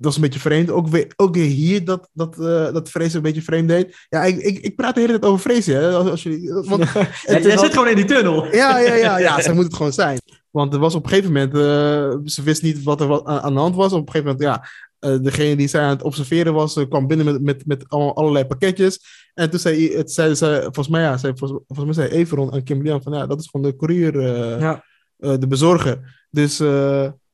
[0.00, 0.70] dat was een beetje vreemd.
[0.70, 4.06] Ook weer, ook weer hier dat, dat, uh, dat Vrees een beetje vreemd deed.
[4.08, 5.90] Ja, ik, ik, ik praat de hele tijd over Vrees, hè.
[5.90, 6.84] Als, als jullie, want,
[7.26, 8.44] Jij zit gewoon in die tunnel.
[8.54, 9.40] Ja, ja, ja, ja.
[9.42, 10.18] zij moet het gewoon zijn.
[10.50, 11.54] Want er was op een gegeven moment...
[11.54, 13.92] Uh, ze wist niet wat er wat aan de hand was.
[13.92, 14.68] Op een gegeven moment, ja...
[15.10, 19.00] Uh, degene die zij aan het observeren was, kwam binnen met, met, met allerlei pakketjes.
[19.34, 22.52] En toen zei, het, zei ze, volgens mij, ja, zei, volgens, volgens mij zei Everon
[22.52, 24.22] aan Kim Lian van, ja, dat is gewoon de courier,
[24.60, 24.84] ja.
[25.20, 26.26] De bezorger.
[26.30, 26.58] Dus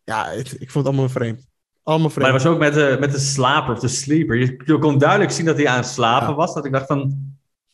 [0.04, 1.46] ja, ik, ik vond het allemaal vreemd.
[1.82, 2.30] Allemaal vreemd.
[2.30, 4.36] Maar hij was ook met de, met de slaper of de sleeper.
[4.36, 6.34] Je, je kon duidelijk zien dat hij aan het slapen ja.
[6.34, 6.54] was.
[6.54, 7.16] Dat ik dacht van,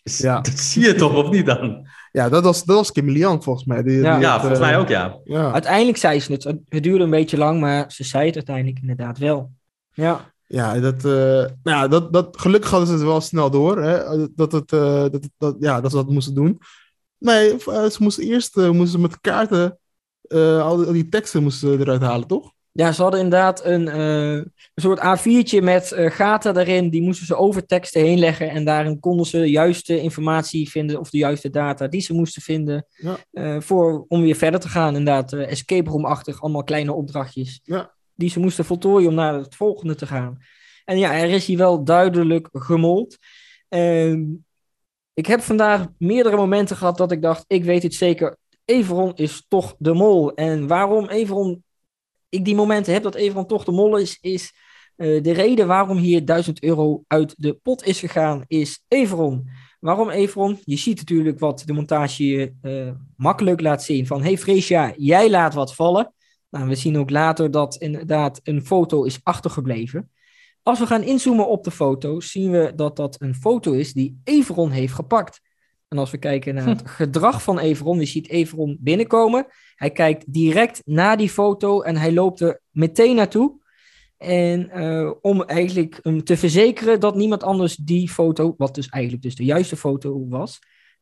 [0.03, 0.40] ja.
[0.51, 1.87] dat zie je toch of niet dan?
[2.12, 3.83] Ja, dat was, dat was Kim Lian volgens mij.
[3.83, 5.18] Die, ja, die ja het, volgens uh, mij ook, ja.
[5.25, 5.53] ja.
[5.53, 6.44] Uiteindelijk zei ze het.
[6.68, 9.51] Het duurde een beetje lang, maar ze zei het uiteindelijk inderdaad wel.
[9.92, 10.31] Ja.
[10.46, 13.83] Ja, dat, uh, nou ja, dat, dat, gelukkig hadden ze het wel snel door.
[13.83, 16.59] Hè, dat, het, uh, dat, dat, ja, dat ze dat moesten doen.
[17.18, 19.79] Nee, ze moesten eerst moesten ze met kaarten
[20.32, 22.52] al die, al, die, teksten moesten eruit halen, toch?
[22.74, 26.90] Ja, ze hadden inderdaad een, uh, een soort A4'tje met uh, gaten daarin.
[26.90, 28.50] Die moesten ze over teksten heen leggen.
[28.50, 32.42] En daarin konden ze de juiste informatie vinden of de juiste data die ze moesten
[32.42, 32.86] vinden.
[32.96, 33.18] Ja.
[33.32, 34.96] Uh, voor, om weer verder te gaan.
[34.96, 36.42] Inderdaad, escape room-achtig.
[36.42, 37.60] Allemaal kleine opdrachtjes.
[37.64, 37.94] Ja.
[38.14, 40.38] Die ze moesten voltooien om naar het volgende te gaan.
[40.84, 43.18] En ja, er is hier wel duidelijk gemold.
[43.68, 44.22] Ehm,
[45.14, 48.36] ik heb vandaag meerdere momenten gehad dat ik dacht, ik weet het zeker.
[48.64, 50.35] Everon is toch de mol.
[50.35, 51.64] En waarom Everon
[52.33, 54.53] ik die momenten heb dat Everon toch de mol is, is
[54.96, 59.48] uh, de reden waarom hier 1000 euro uit de pot is gegaan, is Everon.
[59.81, 60.59] Waarom Everon?
[60.64, 64.07] Je ziet natuurlijk wat de montage je uh, makkelijk laat zien.
[64.07, 66.14] Van, hey Freesia, jij laat wat vallen.
[66.51, 70.11] Nou, we zien ook later dat inderdaad een foto is achtergebleven.
[70.62, 74.20] Als we gaan inzoomen op de foto, zien we dat dat een foto is die
[74.25, 75.40] Everon heeft gepakt.
[75.92, 79.46] En als we kijken naar het gedrag van Everon, je ziet Everon binnenkomen.
[79.74, 83.61] Hij kijkt direct naar die foto en hij loopt er meteen naartoe.
[84.16, 89.22] En uh, om eigenlijk um, te verzekeren dat niemand anders die foto, wat dus eigenlijk
[89.22, 90.59] dus de juiste foto was,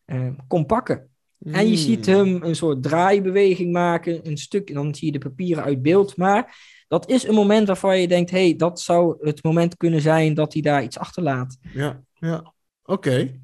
[0.06, 1.08] uh, kon pakken.
[1.38, 1.54] Mm.
[1.54, 5.28] En je ziet hem een soort draaibeweging maken, een stuk, en dan zie je de
[5.28, 6.16] papieren uit beeld.
[6.16, 6.56] Maar
[6.88, 10.34] dat is een moment waarvan je denkt, hé, hey, dat zou het moment kunnen zijn
[10.34, 11.58] dat hij daar iets achterlaat.
[11.72, 12.36] Ja, ja.
[12.82, 13.08] oké.
[13.08, 13.40] Okay.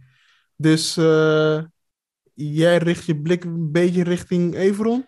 [0.57, 1.63] Dus uh,
[2.35, 5.07] jij richt je blik een beetje richting Everon?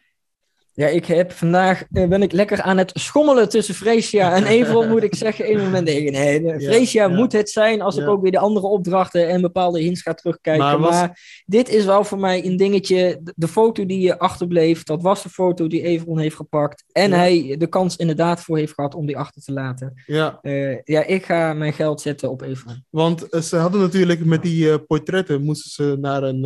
[0.78, 4.88] Ja, ik heb vandaag uh, ben ik lekker aan het schommelen tussen Freesia en Everon,
[4.88, 5.48] moet ik zeggen.
[5.48, 7.16] In een moment denk ik, nee, Freesia ja, ja.
[7.16, 10.64] moet het zijn als ik ook weer de andere opdrachten en bepaalde hints ga terugkijken.
[10.64, 10.90] Maar, was...
[10.90, 13.20] maar, dit is wel voor mij een dingetje.
[13.36, 16.84] De, foto die je achterbleef, dat was de foto die Everon heeft gepakt.
[16.92, 20.02] En hij de kans inderdaad voor heeft gehad om die achter te laten.
[20.06, 22.84] Ja, uh, ja ik ga mijn geld zetten op Everon.
[22.90, 26.44] Want uh, ze hadden natuurlijk met die portretten, moesten ze naar een,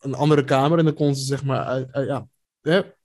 [0.00, 2.26] een andere kamer en dan konden ze zeg maar, ja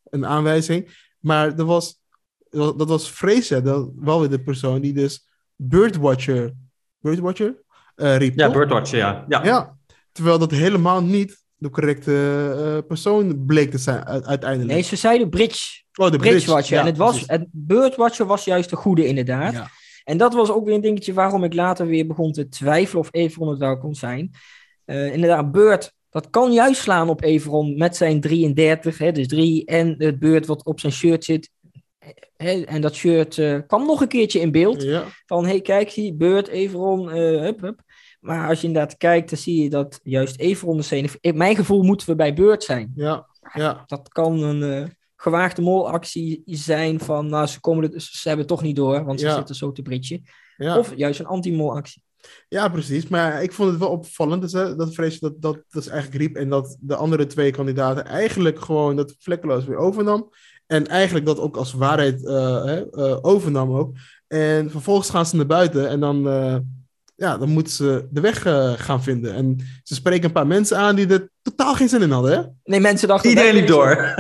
[0.10, 1.06] een aanwijzing.
[1.20, 2.02] Maar er was,
[2.50, 6.54] dat was Freesia, dat wel weer de persoon die dus Birdwatcher,
[7.00, 7.62] Birdwatcher
[7.96, 8.38] uh, riep.
[8.38, 9.26] Ja, Birdwatcher, ja.
[9.28, 9.44] ja.
[9.44, 9.78] Ja,
[10.12, 12.12] terwijl dat helemaal niet de correcte
[12.58, 14.72] uh, persoon bleek te zijn uiteindelijk.
[14.72, 15.84] Nee, ze zeiden Bridge.
[15.94, 16.52] Oh, de Bridge.
[16.52, 16.76] Watcher.
[16.76, 19.54] Ja, en het, was, het Birdwatcher was juist de goede inderdaad.
[19.54, 19.68] Ja.
[20.04, 23.10] En dat was ook weer een dingetje waarom ik later weer begon te twijfelen of
[23.12, 24.32] Everon het wel kon zijn.
[24.86, 29.66] Uh, inderdaad, Bird dat kan juist slaan op Everon met zijn 33, hè, dus 3
[29.66, 31.50] en het beurt wat op zijn shirt zit.
[32.38, 34.84] hè, en dat shirt eh, kwam nog een keertje in beeld.
[34.84, 37.82] Ja, Van, hey, kijk, zie, Beurt, Everon, eh hup, hup.
[38.20, 41.08] Maar als je inderdaad kijkt, dan zie je dat juist Everon de scène...
[41.22, 42.92] In mijn gevoel moeten we bij Beurt zijn.
[42.96, 43.84] ja, ja.
[43.86, 48.62] Dat kan een eh, gewaagde molactie zijn van, nou, ze, komen ze hebben het toch
[48.62, 49.36] niet door, want ze Ja.
[49.36, 50.22] zitten zo te britje.
[50.58, 50.78] ja.
[50.78, 52.02] Of juist een anti-molactie.
[52.50, 53.08] Ja, precies.
[53.08, 56.36] Maar ik vond het wel opvallend dus, dat vrees dat, dat dat is eigenlijk riep.
[56.36, 60.30] En dat de andere twee kandidaten eigenlijk gewoon dat vlekkeloos weer overnam.
[60.68, 63.96] En eigenlijk dat ook als waarheid eh, eh, overnam ook.
[64.28, 66.58] En vervolgens gaan ze naar buiten en dan, eh,
[67.18, 69.34] ja, dan moeten ze de weg eh, gaan vinden.
[69.34, 72.32] En ze spreken een paar mensen aan die er totaal geen zin in hadden.
[72.32, 72.42] Hè?
[72.64, 73.30] Nee, mensen dachten...
[73.30, 73.96] Iedereen liep door.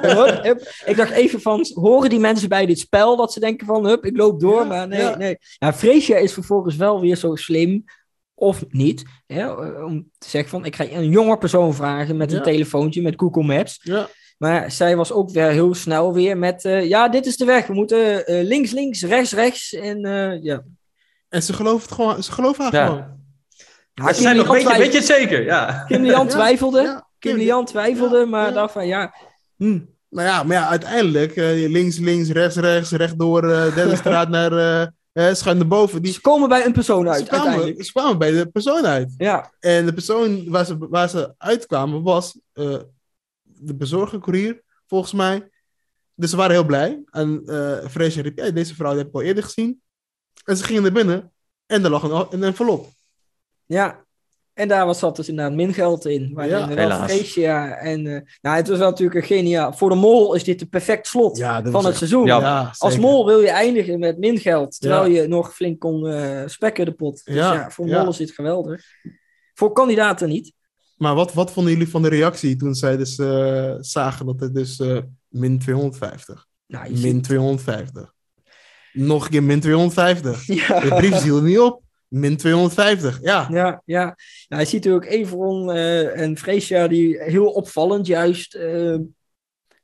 [0.00, 0.72] Hup, hup.
[0.84, 4.04] Ik dacht even van, horen die mensen bij dit spel dat ze denken van, hup,
[4.04, 5.16] ik loop door, Ja, maar nee, ja.
[5.16, 5.38] nee.
[5.58, 7.84] Ja, Freesia is vervolgens wel weer zo slim,
[8.34, 9.50] of niet, hè,
[9.82, 13.42] om te zeggen van, ik ga een jonge persoon vragen met een telefoontje, met Google
[13.42, 13.80] Maps.
[13.82, 17.44] Ja, Maar zij was ook weer heel snel weer met, eh, ja, dit is de
[17.44, 20.62] weg, we moeten eh, links, links, rechts, rechts, en eh, ja.
[21.36, 22.22] En ze geloven het gewoon.
[22.22, 22.86] Ze geloven haar Ja.
[22.86, 23.04] gewoon.
[23.94, 25.84] Ja, Ze zijn nog een beetje, Lian beetje zeker, ja.
[25.88, 27.08] Kim Lian Ja, twijfelde, ja.
[27.18, 28.52] Kim Lian twijfelde, Ja, maar ja.
[28.52, 29.14] dacht van, ja,
[29.56, 29.78] hm,
[30.10, 34.52] Nou ja, maar ja, uiteindelijk eh, links, links, rechts, rechts, rechtdoor, eh derde straat naar
[34.52, 34.82] eh,
[35.28, 36.02] eh, schuin naar boven.
[36.02, 37.84] Die, ze komen bij een persoon uit, ze, kwamen, uiteindelijk.
[37.86, 39.14] ze kwamen bij de persoon uit.
[39.16, 42.76] Ja, En de persoon waar ze, waar ze uitkwamen was eh,
[43.42, 45.50] de bezorgercourier, volgens mij.
[46.14, 47.02] Dus ze waren heel blij.
[47.10, 49.80] En eh Freesje riep, "Hey, deze vrouw die heb ik al eerder gezien.
[50.46, 51.32] En ze gingen naar binnen
[51.66, 52.88] en er lag een, een envelop.
[53.66, 54.04] Ja,
[54.54, 56.30] en daar was zat dus inderdaad min geld in.
[56.34, 57.10] Maar Ja, inderdaad helaas.
[57.12, 58.06] Freesia en...
[58.06, 59.72] eh, nou, het was wel natuurlijk een geniaal...
[59.72, 62.26] Voor de mol is dit de perfect slot Ja, van het echt- seizoen.
[62.26, 62.72] Ja.
[62.78, 66.84] Als mol wil je eindigen met min geld, terwijl je nog flink kon eh, spekken
[66.84, 67.24] de pot.
[67.24, 68.00] Dus ja, Ja, voor ja.
[68.02, 68.84] mol is dit geweldig.
[69.54, 70.52] Voor kandidaten niet.
[70.96, 74.54] Maar wat, wat vonden jullie van de reactie toen zij dus eh, zagen dat het
[74.54, 78.14] dus eh, min 250, Nou, min ziet- 250,
[78.96, 80.44] nog een keer min 250.
[80.46, 81.82] De ja, brief viel er niet op.
[82.08, 83.48] Min 250, ja.
[83.50, 84.16] ja, ja.
[84.48, 88.54] Nou, je ziet natuurlijk Everon eh, en Freesia die heel opvallend juist...
[88.54, 88.96] eh,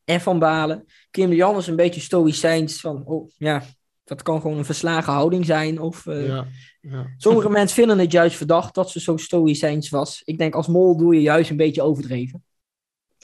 [0.05, 0.85] en Van Balen.
[1.11, 3.03] Kim de Jan is een beetje stoïcijns van...
[3.05, 3.63] Oh, ja,
[4.05, 5.81] dat kan gewoon een verslagen houding zijn.
[5.81, 6.47] Of eh, ja,
[6.81, 7.07] ja.
[7.17, 10.23] Sommige mensen vinden het juist verdacht dat ze zo stoïcijns was.
[10.25, 12.45] Ik denk als mol doe je juist een beetje overdreven.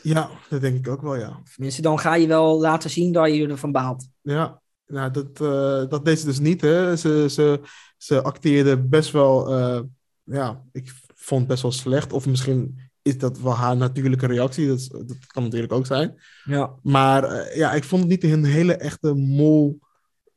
[0.02, 1.42] Ja, dat denk ik ook wel, ja.
[1.54, 4.08] Tenminste, dan ga je wel laten zien dat je ervan baalt.
[4.22, 6.60] Ja, nou, dat, eh, dat deed ze dus niet.
[6.60, 6.96] Hè.
[6.96, 7.60] Ze, ze,
[7.96, 9.80] ze acteerde best wel, eh,
[10.24, 12.12] ja, ik vond het best wel slecht.
[12.12, 14.66] Of misschien is dat wel haar natuurlijke reactie.
[14.66, 16.14] Dat, is- dat kan natuurlijk ook zijn.
[16.44, 16.74] Ja.
[16.82, 19.14] Maar eh, ja, ik vond het niet een hele echte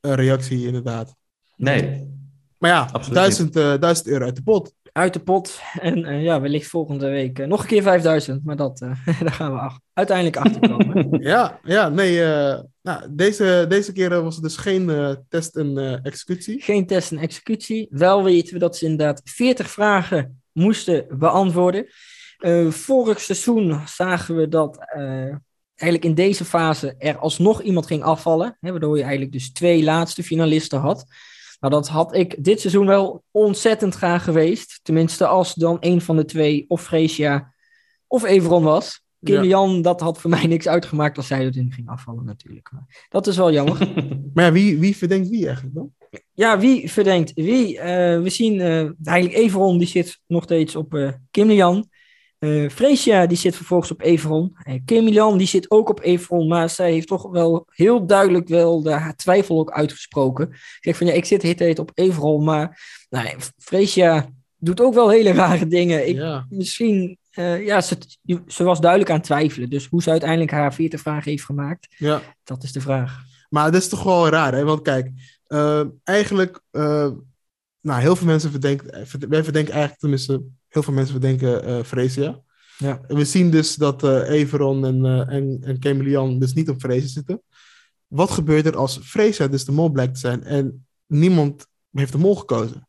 [0.01, 1.15] mol-reactie, inderdaad.
[1.55, 2.09] Nee.
[2.57, 4.73] Maar ja, Absoluut duizend, duizend euro uit de pot.
[4.93, 5.61] Uit de pot.
[5.79, 8.45] En eh, ja, wellicht volgende week eh, nog een keer 5000.
[8.45, 11.17] Maar dat, eh, daar gaan we ach- uiteindelijk achter komen.
[11.31, 12.23] Ja, ja nee.
[12.23, 16.61] eh, nou, deze, deze keer was het dus geen eh, test en eh, executie.
[16.61, 17.87] Geen test en executie.
[17.89, 21.87] Wel weten we dat ze inderdaad 40 vragen moesten beantwoorden.
[22.37, 25.35] Eh, vorig seizoen zagen we dat eh,
[25.75, 28.57] eigenlijk in deze fase er alsnog iemand ging afvallen.
[28.59, 31.05] Hè, waardoor je eigenlijk dus twee laatste finalisten had.
[31.61, 34.79] Nou, dat had ik dit seizoen wel ontzettend graag geweest.
[34.83, 37.53] Tenminste, als dan een van de twee, of Freesia
[38.07, 39.03] of Everon was.
[39.23, 39.43] Kim Ja.
[39.43, 42.69] Jan, dat had voor mij niks uitgemaakt als zij erin ging afvallen natuurlijk.
[42.71, 43.77] Maar dat is wel jammer.
[44.33, 45.93] Maar ja, wie, wie verdenkt wie eigenlijk dan?
[46.33, 47.79] Ja, wie verdenkt wie?
[47.79, 51.89] Eh, we zien eh, eigenlijk Everon, die zit nog steeds op eh Kim Jan.
[52.41, 54.55] Eh Freesia, die zit vervolgens op Everon.
[54.63, 58.47] Eh, Kim Jan, die zit ook op Everon, maar zij heeft toch wel heel duidelijk
[58.47, 60.47] wel de, haar twijfel ook uitgesproken.
[60.51, 64.29] Ze zegt van, ja, ik zit de hele tijd op Everon, maar nou, ja, Freesia
[64.57, 66.07] doet ook wel hele rare dingen.
[66.07, 67.97] Ik, Ja, Misschien, eh, ja, ze,
[68.47, 69.69] ze was duidelijk aan het twijfelen.
[69.69, 72.21] Dus hoe ze uiteindelijk haar 40 vragen heeft gemaakt, ja.
[72.43, 73.23] dat is de vraag.
[73.49, 74.63] Maar dat is toch wel raar, hè?
[74.63, 75.11] Want kijk,
[75.47, 77.09] eh, eigenlijk, eh,
[77.81, 80.41] nou, heel veel mensen verdenken, eh, verd- wij verdenken eigenlijk, tenminste,
[80.73, 82.39] heel veel mensen verdenken eh Freesia.
[82.77, 83.01] Ja.
[83.07, 86.79] En we zien dus dat eh Everon en, eh en, en Kemelian dus niet op
[86.79, 87.41] Freesia zitten.
[88.07, 92.17] Wat gebeurt er als Freesia dus de mol blijkt te zijn en niemand heeft de
[92.17, 92.87] mol gekozen?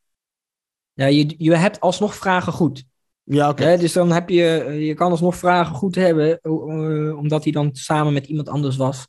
[0.92, 2.84] Ja, je, je hebt alsnog vragen goed.
[3.22, 3.62] Ja, oké.
[3.64, 7.52] Hè, dus dan heb je, eh, je kan alsnog vragen goed hebben, eh, omdat hij
[7.52, 9.06] dan samen met iemand anders was.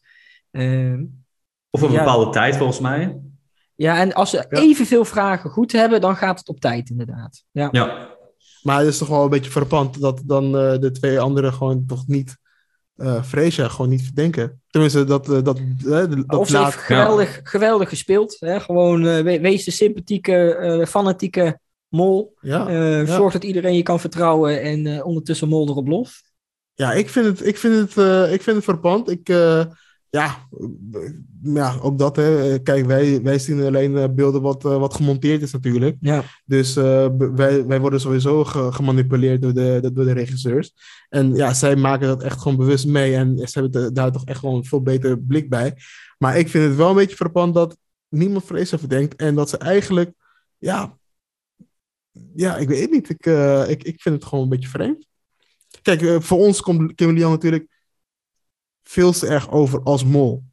[0.51, 0.93] Eh,
[1.69, 1.97] Of een Ja.
[1.97, 3.19] bepaalde tijd, volgens mij.
[3.75, 7.43] ja, en als ze evenveel vragen goed hebben, dan gaat het op tijd inderdaad.
[7.51, 8.12] Ja, Ja.
[8.63, 11.83] Maar het is toch wel een beetje verpand dat dan eh, de twee anderen gewoon
[11.87, 12.41] toch niet
[13.23, 14.61] Freesia gewoon niet verdenken.
[14.67, 15.83] Tenminste, dat, eh, dat, eh,
[16.25, 16.65] dat of ze laat...
[16.65, 18.37] heeft geweldig, geweldig gespeeld.
[18.39, 18.59] Hè?
[18.59, 22.35] Gewoon we- wees de sympathieke, fanatieke mol.
[22.39, 22.69] Ja.
[22.69, 23.05] Ja.
[23.05, 26.23] Zorg dat iedereen je kan vertrouwen en ondertussen mol erop los.
[26.73, 27.89] Ja, ik vind het, ik vind het,
[28.31, 29.09] ik vind het verpand.
[29.09, 29.27] Ik,
[30.13, 30.47] ja,
[31.43, 32.15] ja, ook dat.
[32.15, 32.59] Hè.
[32.59, 35.97] Kijk, wij, wij zien alleen eh, beelden wat, eh, wat gemonteerd is natuurlijk.
[35.99, 36.23] Ja.
[36.45, 40.73] Dus eh, wij, wij worden sowieso ge- gemanipuleerd door de, door de regisseurs.
[41.09, 43.15] En ja, zij maken dat echt gewoon bewust mee.
[43.15, 45.73] En ze hebben de- daar toch echt gewoon een veel beter blik bij.
[46.17, 47.77] Maar ik vind het wel een beetje frappant dat
[48.09, 49.15] niemand vrees verdenkt.
[49.15, 50.11] En dat ze eigenlijk,
[50.57, 50.97] ja,
[52.35, 53.09] ja, ik weet het niet.
[53.09, 53.25] Ik,
[53.69, 55.07] ik, ik vind het gewoon een beetje vreemd.
[55.81, 57.67] Kijk, voor ons komt Kim Lian natuurlijk
[58.93, 60.43] veel te erg over als mol.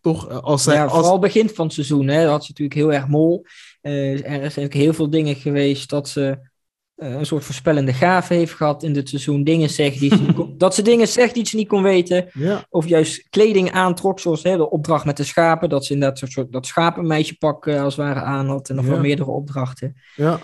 [0.00, 0.28] Toch?
[0.28, 2.08] Eh, Als zij, ja, als, vooral begin van het seizoen.
[2.08, 3.44] Hè, had ze natuurlijk heel erg mol.
[3.80, 6.48] Eh, er zijn ook heel veel dingen geweest dat ze
[6.94, 9.44] eh, een soort voorspellende gave heeft gehad in dit seizoen.
[9.44, 12.28] Dingen zegt die ze niet kon- dat ze dingen zegt die ze niet kon weten.
[12.32, 15.68] ja, Of juist kleding aantrok, zoals hè, de opdracht met de schapen.
[15.68, 18.68] Dat ze inderdaad soort dat schapenmeisjepak eh, als het ware aan had.
[18.68, 18.90] En nog Ja.
[18.90, 19.96] wel meerdere opdrachten.
[20.16, 20.40] ja,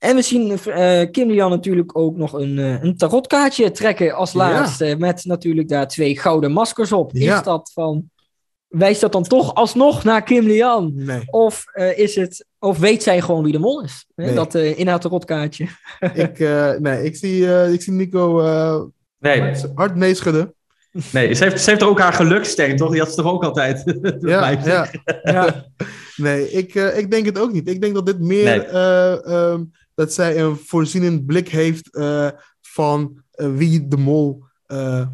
[0.00, 4.32] en we zien eh Kim Lian natuurlijk ook nog een, eh, een tarotkaartje trekken als
[4.32, 4.38] Ja.
[4.38, 4.96] laatste.
[4.98, 7.10] Met natuurlijk daar twee gouden maskers op.
[7.14, 7.36] Ja.
[7.38, 8.10] Is dat van...
[8.68, 10.92] Wijst dat dan toch alsnog naar Kim Lian?
[10.94, 11.22] nee.
[11.30, 14.06] Of, eh, is het, of weet zij gewoon wie de mol is?
[14.14, 14.24] Hè?
[14.24, 14.34] Nee.
[14.34, 15.66] Dat eh, in haar tarotkaartje.
[16.14, 18.80] ik, eh, nee, ik zie, eh, ik zie Nico eh,
[19.18, 20.54] Nee, hard meeschudden.
[21.12, 22.90] nee ze, heeft, ze heeft er ook haar geluksterk, toch?
[22.90, 23.82] Die had ze toch ook altijd
[24.20, 24.88] Ja, ja.
[25.22, 25.64] Ja.
[26.16, 27.68] Nee, ik, eh, ik denk het ook niet.
[27.68, 28.60] Ik denk dat dit meer Nee.
[28.64, 29.62] eh, ehm,
[30.00, 32.28] dat zij een voorzienend blik heeft eh,
[32.60, 35.06] van eh, wie de mol eh,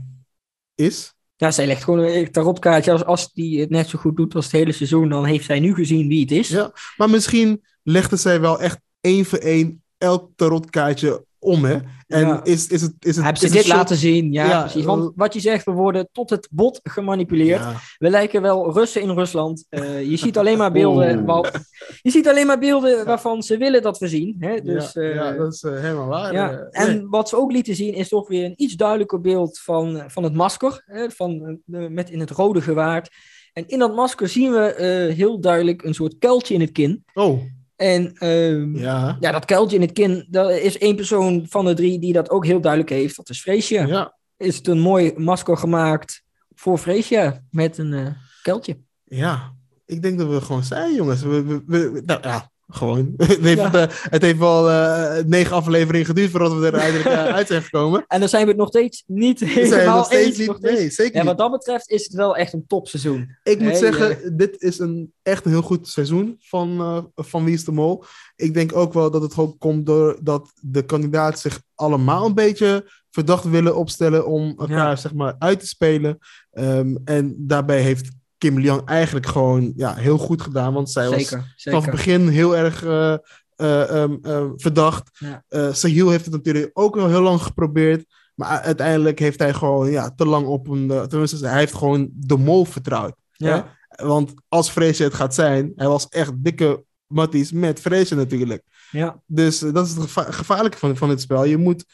[0.74, 1.14] is.
[1.36, 2.92] ja, zij legt gewoon een tarotkaartje.
[2.92, 5.60] Als, als die het net zo goed doet als het hele seizoen, dan heeft zij
[5.60, 6.48] nu gezien wie het is.
[6.48, 6.72] Ja.
[6.96, 11.76] Maar misschien legde zij wel echt één voor één elk tarotkaartje om, hè?
[12.06, 12.44] En Ja.
[12.44, 12.94] is, is het...
[13.00, 14.32] Is het Hebben ze dit laten zien?
[14.32, 14.84] Ja, Ja, precies.
[14.84, 17.60] Want wat je zegt, we worden tot het bot gemanipuleerd.
[17.60, 17.74] Ja.
[17.98, 19.66] We lijken wel Russen in Rusland.
[19.68, 21.24] Eh, je ziet alleen maar beelden.
[21.24, 21.64] Waar-
[22.02, 24.36] je ziet alleen maar beelden waarvan ze willen dat we zien.
[24.38, 24.60] Hè?
[24.60, 26.32] Dus, ja, eh, ja, dat is eh, helemaal waar.
[26.32, 26.66] ja.
[26.70, 30.22] En wat ze ook lieten zien is toch weer een iets duidelijker beeld van, van
[30.22, 30.82] het masker.
[30.86, 31.10] Hè?
[31.10, 33.10] Van, met in het rode gewaard.
[33.52, 37.04] En in dat masker zien we heel duidelijk een soort kuiltje in het kin.
[37.14, 37.40] Oh,
[37.76, 39.16] En ehm, ja.
[39.20, 42.30] ja, dat kuiltje in het kin, dat is één persoon van de drie die dat
[42.30, 43.16] ook heel duidelijk heeft.
[43.16, 43.86] Dat is Freesia.
[43.86, 46.22] Ja, Is het een mooi masker gemaakt
[46.54, 48.06] voor Freesia met een eh
[48.42, 48.78] kuiltje.
[49.04, 49.54] ja.
[49.88, 51.22] Ik denk dat we gewoon zijn, jongens.
[51.22, 53.12] We, we, we- nou, ja, gewoon.
[53.16, 53.72] het, heeft, Ja.
[53.72, 57.62] eh, het heeft wel eh, negen afleveringen geduurd voordat we er uiteindelijk eh, uit zijn
[57.62, 58.04] gekomen.
[58.08, 60.38] En dan zijn we het nog steeds niet helemaal nog steeds eens.
[60.38, 60.46] niet...
[60.46, 60.78] nog steeds.
[60.78, 63.36] Nee, zeker Ja, wat dat betreft is het wel echt een topseizoen.
[63.42, 67.54] Ik moet Nee, zeggen, dit is een, echt een heel goed seizoen van, van Wie
[67.54, 68.04] is de Mol.
[68.36, 72.90] Ik denk ook wel dat het ook komt doordat de kandidaten zich allemaal een beetje
[73.10, 74.96] verdacht willen opstellen om elkaar Ja.
[74.96, 76.18] zeg maar, uit te spelen.
[76.50, 78.08] Ehm, en daarbij heeft
[78.46, 82.28] Kim Liang eigenlijk gewoon ja, heel goed gedaan, want zij was Zeker, vanaf het begin
[82.28, 83.16] heel erg eh,
[83.56, 85.10] eh, ehm, eh, verdacht.
[85.18, 85.44] Ja.
[85.48, 88.04] Eh, Sahil heeft het natuurlijk ook wel heel lang geprobeerd.
[88.34, 91.08] Maar uiteindelijk heeft hij gewoon ja, te lang op een.
[91.08, 93.14] tenminste, hij heeft gewoon de mol vertrouwd.
[93.32, 93.76] Ja.
[93.88, 98.62] Want als Freesje het gaat zijn, hij was echt dikke matties met Freesje natuurlijk.
[98.90, 99.20] Ja.
[99.26, 101.44] Dus dat is het geva- gevaarlijke van, van dit spel.
[101.44, 101.84] Je, moet,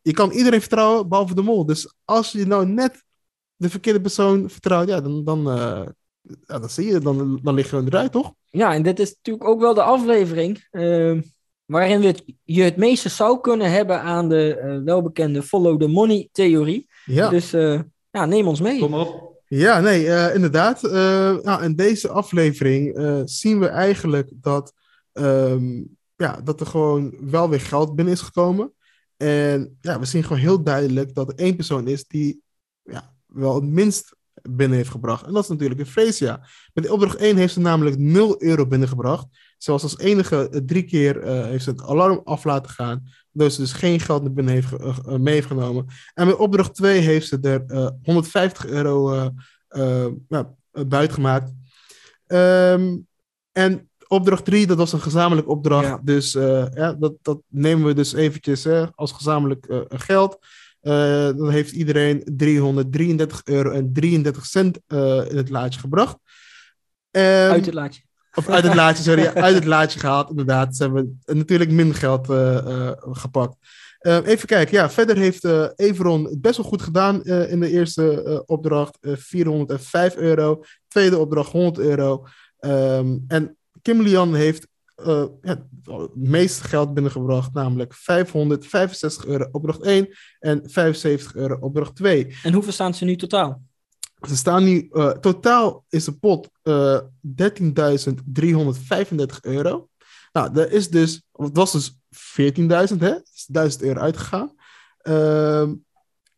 [0.00, 1.66] je kan iedereen vertrouwen, behalve de mol.
[1.66, 3.04] Dus als je nou net
[3.56, 5.46] de verkeerde persoon vertrouwt, ja, dan, dan,
[6.22, 8.34] ja, dan zie je, dan, dan lig je eruit, toch?
[8.50, 11.20] ja, en dit is natuurlijk ook wel de aflevering ehm,
[11.64, 15.86] waarin we het, je het meeste zou kunnen hebben aan de eh, welbekende follow the
[15.86, 16.88] money theorie.
[17.04, 17.28] Ja.
[17.28, 17.80] Dus eh,
[18.10, 18.78] ja, neem ons mee.
[18.78, 19.32] Kom maar op.
[19.54, 20.84] Ja, nee, eh, inderdaad.
[20.84, 24.72] Eh, nou, in deze aflevering eh, zien we eigenlijk dat,
[25.12, 25.82] ehm,
[26.16, 28.72] ja, dat er gewoon wel weer geld binnen is gekomen.
[29.16, 32.42] En ja, we zien gewoon heel duidelijk dat er één persoon is die
[32.82, 35.26] ja, wel het minst binnen heeft gebracht.
[35.26, 36.46] En dat is natuurlijk een Freesia.
[36.74, 39.26] Met opdracht 1 heeft ze namelijk 0 euro binnengebracht.
[39.58, 43.02] Ze was als enige drie keer eh, heeft ze het alarm af laten gaan.
[43.30, 45.86] Dus ze dus geen geld naar binnen heeft, eh, mee heeft genomen.
[46.14, 49.12] En met opdracht 2 heeft ze er eh, 150 euro
[49.68, 51.52] eh, ja, eh, buiten gemaakt.
[52.26, 52.96] Ehm,
[53.52, 55.86] en opdracht 3, dat was een gezamenlijk opdracht.
[55.86, 56.00] Ja.
[56.02, 56.32] Dus
[56.74, 60.38] ja, dat, dat nemen we dus eventjes hè, als gezamenlijk geld.
[60.82, 60.92] Eh,
[61.36, 66.16] dan heeft iedereen 333 euro en 33 cent eh, in het laadje gebracht.
[67.10, 68.02] Ehm, Uit het laadje.
[68.34, 69.26] of uit het laadje, sorry.
[69.26, 70.76] uit het laadje gehaald, inderdaad.
[70.76, 73.56] Ze hebben natuurlijk minder geld eh, gepakt.
[73.98, 75.44] Eh, even kijken, ja, verder heeft
[75.76, 78.98] Everon het best wel goed gedaan in de eerste opdracht.
[79.00, 80.62] eh 405 euro.
[80.88, 82.26] Tweede opdracht 100 euro.
[82.58, 89.82] Ehm, en Kim Lian heeft eh, ja, het meeste geld binnengebracht, namelijk 565 euro opdracht
[89.82, 92.36] 1 en 75 euro opdracht 2.
[92.42, 93.62] En hoeveel staan ze nu totaal?
[94.28, 99.88] Ze staan nu, eh, totaal is de pot eh 13.335 euro.
[100.32, 103.08] Nou, dat is dus, het was dus 14.000, hè?
[103.08, 104.52] Het is 1000 euro uitgegaan.
[104.98, 105.74] Ehm,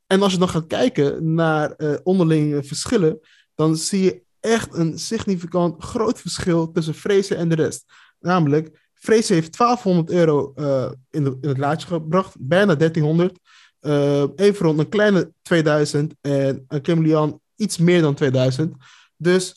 [0.07, 3.21] En als je dan gaat kijken naar eh, onderlinge verschillen,
[3.55, 7.85] dan zie je echt een significant groot verschil tussen Fraser en de rest.
[8.25, 13.39] Namelijk, Fraser heeft 1200 euro eh, in, de, in het laadje gebracht, bijna 1300.
[13.81, 18.75] Uh, Everon een kleine 2000 en uh, Kim Lian iets meer dan 2000.
[19.17, 19.57] Dus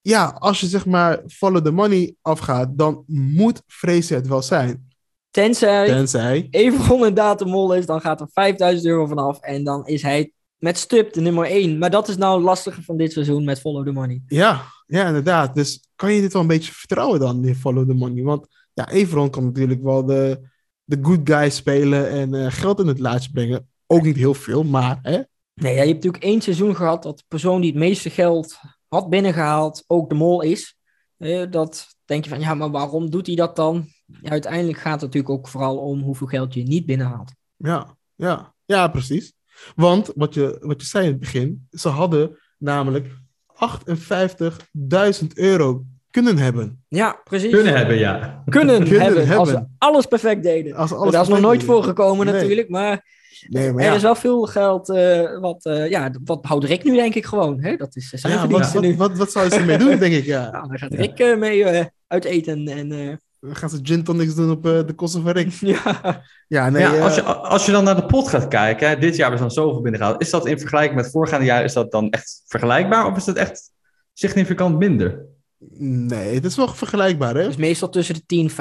[0.00, 4.88] ja, als je zeg maar follow the money afgaat, dan moet Fraser het wel zijn.
[5.30, 6.46] Tenzij, Tenzij.
[6.50, 10.78] Everon een datamol is, dan gaat er 5000 euro vanaf en dan is hij met
[10.78, 11.78] stip de nummer 1.
[11.78, 14.22] Maar dat is nou lastiger van dit seizoen met follow the money.
[14.26, 14.62] Ja,
[14.92, 15.54] ja, inderdaad.
[15.54, 18.22] Dus kan je dit wel een beetje vertrouwen dan, die follow the money?
[18.22, 20.48] Want ja, Everon kan natuurlijk wel de,
[20.84, 23.68] de good guy spelen en uh, geld in het laatje brengen.
[23.86, 25.22] Ook niet heel veel, maar hè?
[25.54, 28.58] Nee, ja, je hebt natuurlijk één seizoen gehad dat de persoon die het meeste geld
[28.88, 30.76] had binnengehaald ook de mol is.
[31.18, 33.88] Uh, dat denk je van, ja, maar waarom doet hij dat dan?
[34.06, 37.32] Ja, uiteindelijk gaat het natuurlijk ook vooral om hoeveel geld je niet binnenhaalt.
[37.56, 39.32] Ja, ja, ja, precies.
[39.74, 43.20] Want wat je, wat je zei in het begin, ze hadden namelijk
[43.62, 46.84] 58.000 euro kunnen hebben.
[46.88, 47.52] Ja, precies.
[47.52, 48.42] Kunnen hebben, ja.
[48.48, 49.38] Kunnen, Kunnen hebben, hebben.
[49.38, 50.74] als ze alles perfect deden.
[50.74, 51.74] Als alles dat is nog nooit deden.
[51.74, 52.34] voorgekomen Nee.
[52.34, 53.04] natuurlijk, maar,
[53.48, 56.94] Nee, maar er is wel veel geld eh, wat, eh, ja, wat houdt Rick nu
[56.94, 57.60] denk ik gewoon.
[57.60, 57.76] Hè?
[57.76, 58.96] Dat is zijn ja, wat, wat, nu.
[58.96, 60.50] wat, wat zouden ze ermee doen, denk ik, ja.
[60.50, 61.66] Nou, daar gaat Rick eh, mee
[62.06, 63.16] uit eten en eh,
[63.50, 65.52] gaan ze gin tonics doen op eh, de kosten van Rick.
[65.60, 66.22] ja.
[66.48, 68.98] Ja, nee, ja, eh, als, je, als je dan naar de pot gaat kijken, hè,
[68.98, 70.20] dit jaar hebben ze dan zoveel binnengehaald.
[70.20, 73.36] Is dat in vergelijking met voorgaande jaar, is dat dan echt vergelijkbaar of is dat
[73.36, 73.70] echt
[74.12, 75.30] significant minder?
[75.78, 77.44] nee, het is wel vergelijkbaar, hè?
[77.44, 78.56] Dus meestal tussen de 10, 15.000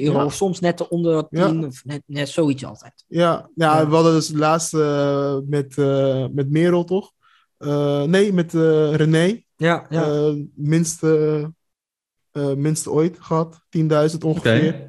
[0.00, 0.18] euro.
[0.18, 0.24] Ja.
[0.24, 1.66] Of soms net onder 10 Ja.
[1.66, 3.04] of net, net zoiets altijd.
[3.08, 3.88] Ja, ja, Ja.
[3.88, 7.12] we hadden dus laatst eh, met, eh met Merel, toch?
[7.58, 9.42] Eh, nee, met eh, René.
[9.56, 10.02] Ja, ja.
[10.02, 11.52] Eh, minste,
[12.32, 13.60] eh, minste ooit gehad.
[13.68, 14.88] 10.000 ongeveer.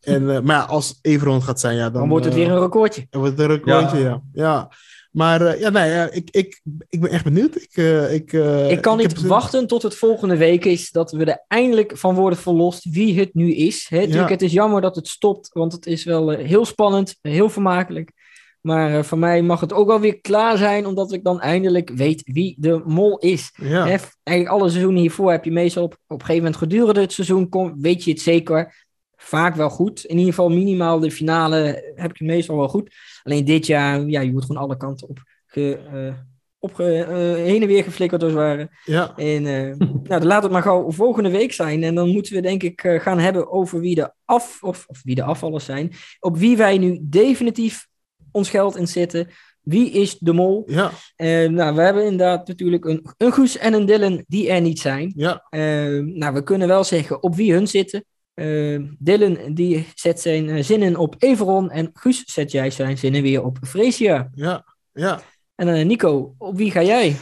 [0.00, 2.50] En, eh, maar ja, als Everon gaat zijn, ja, dan, dan wordt het eh, weer
[2.50, 3.06] een recordje.
[3.10, 4.22] dan wordt het een recordje, ja.
[4.32, 4.70] ja.
[5.10, 7.56] Maar eh, ja, nee, ja, ik, ik, ik ben echt benieuwd.
[7.56, 11.24] Ik, eh, ik, eh, ik kan niet wachten tot het volgende week is dat we
[11.24, 13.86] er eindelijk van worden verlost wie het nu is.
[13.88, 14.26] Hè, Ja.
[14.26, 18.12] Het is jammer dat het stopt, want het is wel heel spannend, heel vermakelijk.
[18.60, 21.90] Maar eh, voor mij mag het ook wel weer klaar zijn, omdat ik dan eindelijk
[21.90, 23.52] weet wie de mol is.
[23.62, 27.00] Ja, Hè, eigenlijk alle seizoenen hiervoor heb je meestal op, op een gegeven moment gedurende
[27.00, 28.88] het seizoen, kom, weet je het zeker.
[29.16, 30.04] Vaak wel goed.
[30.04, 32.94] In ieder geval minimaal de finale heb je meestal wel goed.
[33.22, 36.14] Alleen dit jaar, ja, je wordt gewoon alle kanten op, ge, eh,
[36.58, 38.68] op ge- eh, heen en weer geflikkerd als het ware.
[38.84, 39.42] ja, En
[39.78, 41.82] nou, dan laat het maar gauw volgende week zijn.
[41.82, 45.14] En dan moeten we denk ik gaan hebben over wie de af, of, of wie
[45.14, 45.92] de afvallers zijn.
[46.20, 47.88] Op wie wij nu definitief
[48.32, 49.28] ons geld in zitten.
[49.60, 50.62] Wie is de mol?
[50.66, 54.60] ja, Eh, nou, we hebben inderdaad natuurlijk een, een Guus en een Dylan die er
[54.60, 55.12] niet zijn.
[55.16, 55.60] ja, Eh,
[56.04, 58.04] nou, we kunnen wel zeggen op wie hun zitten.
[58.34, 63.44] Eh, Dylan die zet zijn zinnen op Everon en Guus zet jij zijn zinnen weer
[63.44, 64.30] op Fresia.
[64.34, 65.20] ja, ja.
[65.54, 67.16] En eh, Nico, op wie ga jij?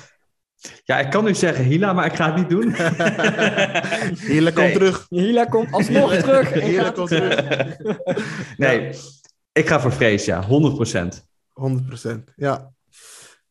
[0.84, 2.72] Ja, ik kan nu zeggen Hila, maar ik ga het niet doen.
[4.32, 4.74] Heerlijk komt Nee.
[4.76, 5.06] terug.
[5.08, 6.48] Hila komt alsnog terug.
[6.74, 7.44] gaat komt terug.
[8.56, 8.90] nee,
[9.58, 11.26] ik ga voor Vrees, ja, 100%.
[11.52, 12.32] 100%.
[12.36, 12.72] Ja,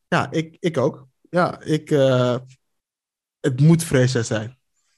[0.07, 1.07] ja ik, ik ook.
[1.29, 2.37] Ja, ik, eh,
[3.39, 4.57] het moet Freesia zijn.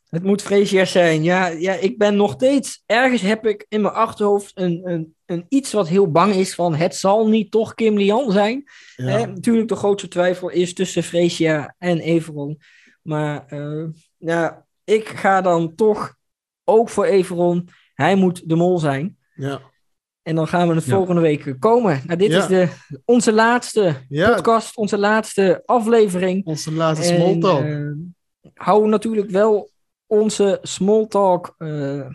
[0.09, 1.23] Het moet Fresia zijn.
[1.23, 2.83] Ja, ja, ik ben nog steeds...
[2.85, 6.75] Ergens heb ik in mijn achterhoofd een, een, een iets wat heel bang is van...
[6.75, 8.63] Het zal niet toch Kim Lian zijn.
[8.95, 12.61] Ja, Hè, natuurlijk, de grootste twijfel is tussen Freesia en Everon.
[13.01, 13.85] Maar eh,
[14.17, 16.15] ja, ik ga dan toch
[16.63, 17.69] ook voor Everon.
[17.93, 19.17] Hij moet de mol zijn.
[19.35, 19.61] ja,
[20.29, 20.95] En dan gaan we de Ja.
[20.95, 22.01] volgende week komen.
[22.05, 22.37] Nou, dit Ja.
[22.41, 22.67] is de,
[23.05, 26.45] onze laatste ja podcast, onze laatste aflevering.
[26.45, 27.63] onze laatste small talk.
[27.63, 27.91] eh,
[28.53, 29.69] hou natuurlijk wel
[30.07, 32.05] onze small talk eh,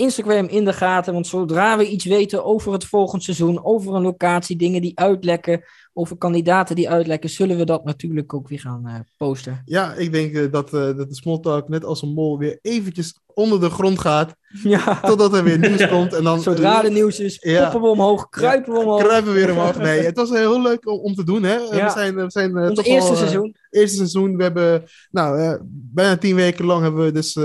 [0.00, 1.12] Instagram in de gaten.
[1.12, 5.62] Want zodra we iets weten over het volgend seizoen, over een locatie, dingen die uitlekken,
[5.92, 9.62] over kandidaten die uitlekken, zullen we dat natuurlijk ook weer gaan eh, posten.
[9.64, 12.58] Ja, ik denk eh, dat, eh, dat de small talk net als een mol weer
[12.62, 14.34] eventjes onder de grond gaat.
[14.62, 16.12] Ja, Totdat er weer nieuws komt.
[16.14, 17.62] En dan, zodra er nieuws is, Ja.
[17.62, 19.02] poppen we omhoog, kruipen we omhoog.
[19.02, 19.78] Kruipen we weer omhoog.
[19.78, 21.42] Nee, het was heel leuk om, om te doen.
[21.42, 21.54] Hè?
[21.54, 21.84] Ja.
[21.84, 23.56] We zijn, we zijn Ons toch eerste al, seizoen.
[23.70, 24.36] eerste seizoen.
[24.36, 27.36] We hebben nou, bijna tien weken lang hebben we dus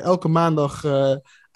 [0.00, 0.82] elke maandag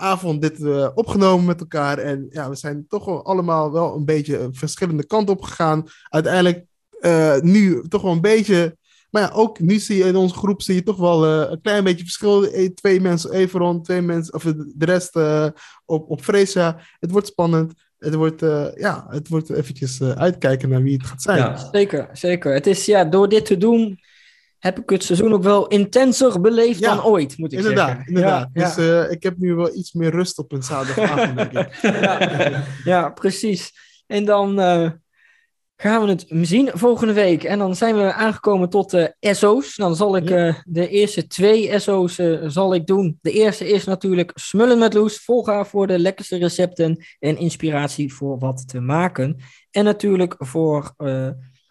[0.00, 1.98] avond dit eh, opgenomen met elkaar.
[1.98, 5.84] En ja, we zijn toch wel allemaal wel een beetje een verschillende kant op gegaan.
[6.08, 6.64] Uiteindelijk
[7.00, 8.76] eh, nu toch wel een beetje.
[9.10, 11.60] Maar ja, ook nu zie je in onze groep zie je toch wel eh, een
[11.60, 12.44] klein beetje verschil.
[12.44, 15.46] Eh, Twee mensen Everon, twee mensen, of de rest eh,
[15.84, 16.80] op, op Freesia.
[17.00, 17.72] Het wordt spannend.
[17.98, 21.38] Het wordt, eh, ja, het wordt eventjes eh, uitkijken naar wie het gaat zijn.
[21.38, 21.68] Ja.
[21.72, 22.54] Zeker, zeker.
[22.54, 24.00] Het is ja, door dit te doen
[24.58, 28.06] heb ik het seizoen ook wel intenser beleefd Ja, dan ooit, moet ik Inderdaad, zeggen.
[28.06, 28.48] inderdaad.
[28.52, 31.74] Ja, Dus eh, ik heb nu wel iets meer rust op een zaterdagavond, denk ik.
[32.02, 33.72] ja, ja, precies.
[34.06, 34.90] En dan, eh,
[35.80, 37.44] gaan we het zien volgende week.
[37.44, 39.76] En dan zijn we aangekomen tot de SO's.
[39.76, 43.18] Dan zal ik eh, de eerste twee SO's eh, zal ik doen.
[43.20, 45.18] De eerste is natuurlijk Smullen met Loes.
[45.24, 49.36] Volga voor de lekkerste recepten en inspiratie voor wat te maken.
[49.70, 51.28] En natuurlijk voor eh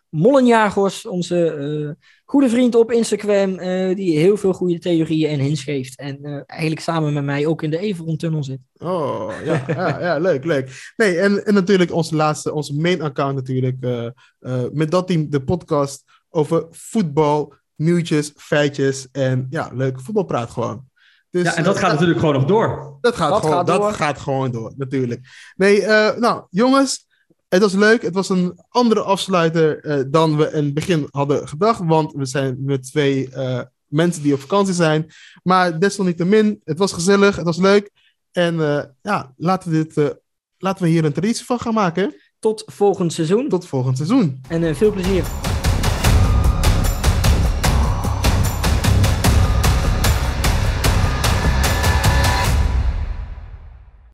[0.10, 5.64] Mollenjagers, onze eh, goede vriend op Instagram, eh, die heel veel goede theorieën en hints
[5.64, 6.00] geeft.
[6.00, 8.60] En eh, eigenlijk samen met mij ook in de Everon-tunnel zit.
[8.78, 10.94] Oh, ja, ja, ja, leuk, leuk.
[10.98, 13.78] Nee, en, en natuurlijk onze laatste, onze main account natuurlijk.
[13.80, 14.06] eh,
[14.40, 20.86] eh, met dat team de podcast over voetbal, nieuwtjes, feitjes en ja, leuke voetbalpraat gewoon.
[21.30, 22.98] Dus, Ja, en dat gaat natuurlijk gewoon nog door.
[23.02, 23.94] Dat gaat, Dat gewoon, gaat dat door.
[23.94, 25.28] gaat gewoon door, natuurlijk.
[25.56, 27.07] Nee, eh, nou, jongens,
[27.50, 28.02] het was leuk.
[28.02, 31.82] Het was een andere afsluiter eh, dan we in het begin hadden gedacht.
[31.84, 35.12] Want we zijn met twee eh, mensen die op vakantie zijn.
[35.44, 37.90] Maar desalniettemin, het was gezellig, het was leuk.
[38.32, 40.16] En eh, ja, laten we, dit,
[40.58, 42.16] laten we hier een traditie van gaan maken.
[42.40, 44.42] Tot volgend seizoen Tot volgend seizoen.
[44.50, 45.47] en veel plezier.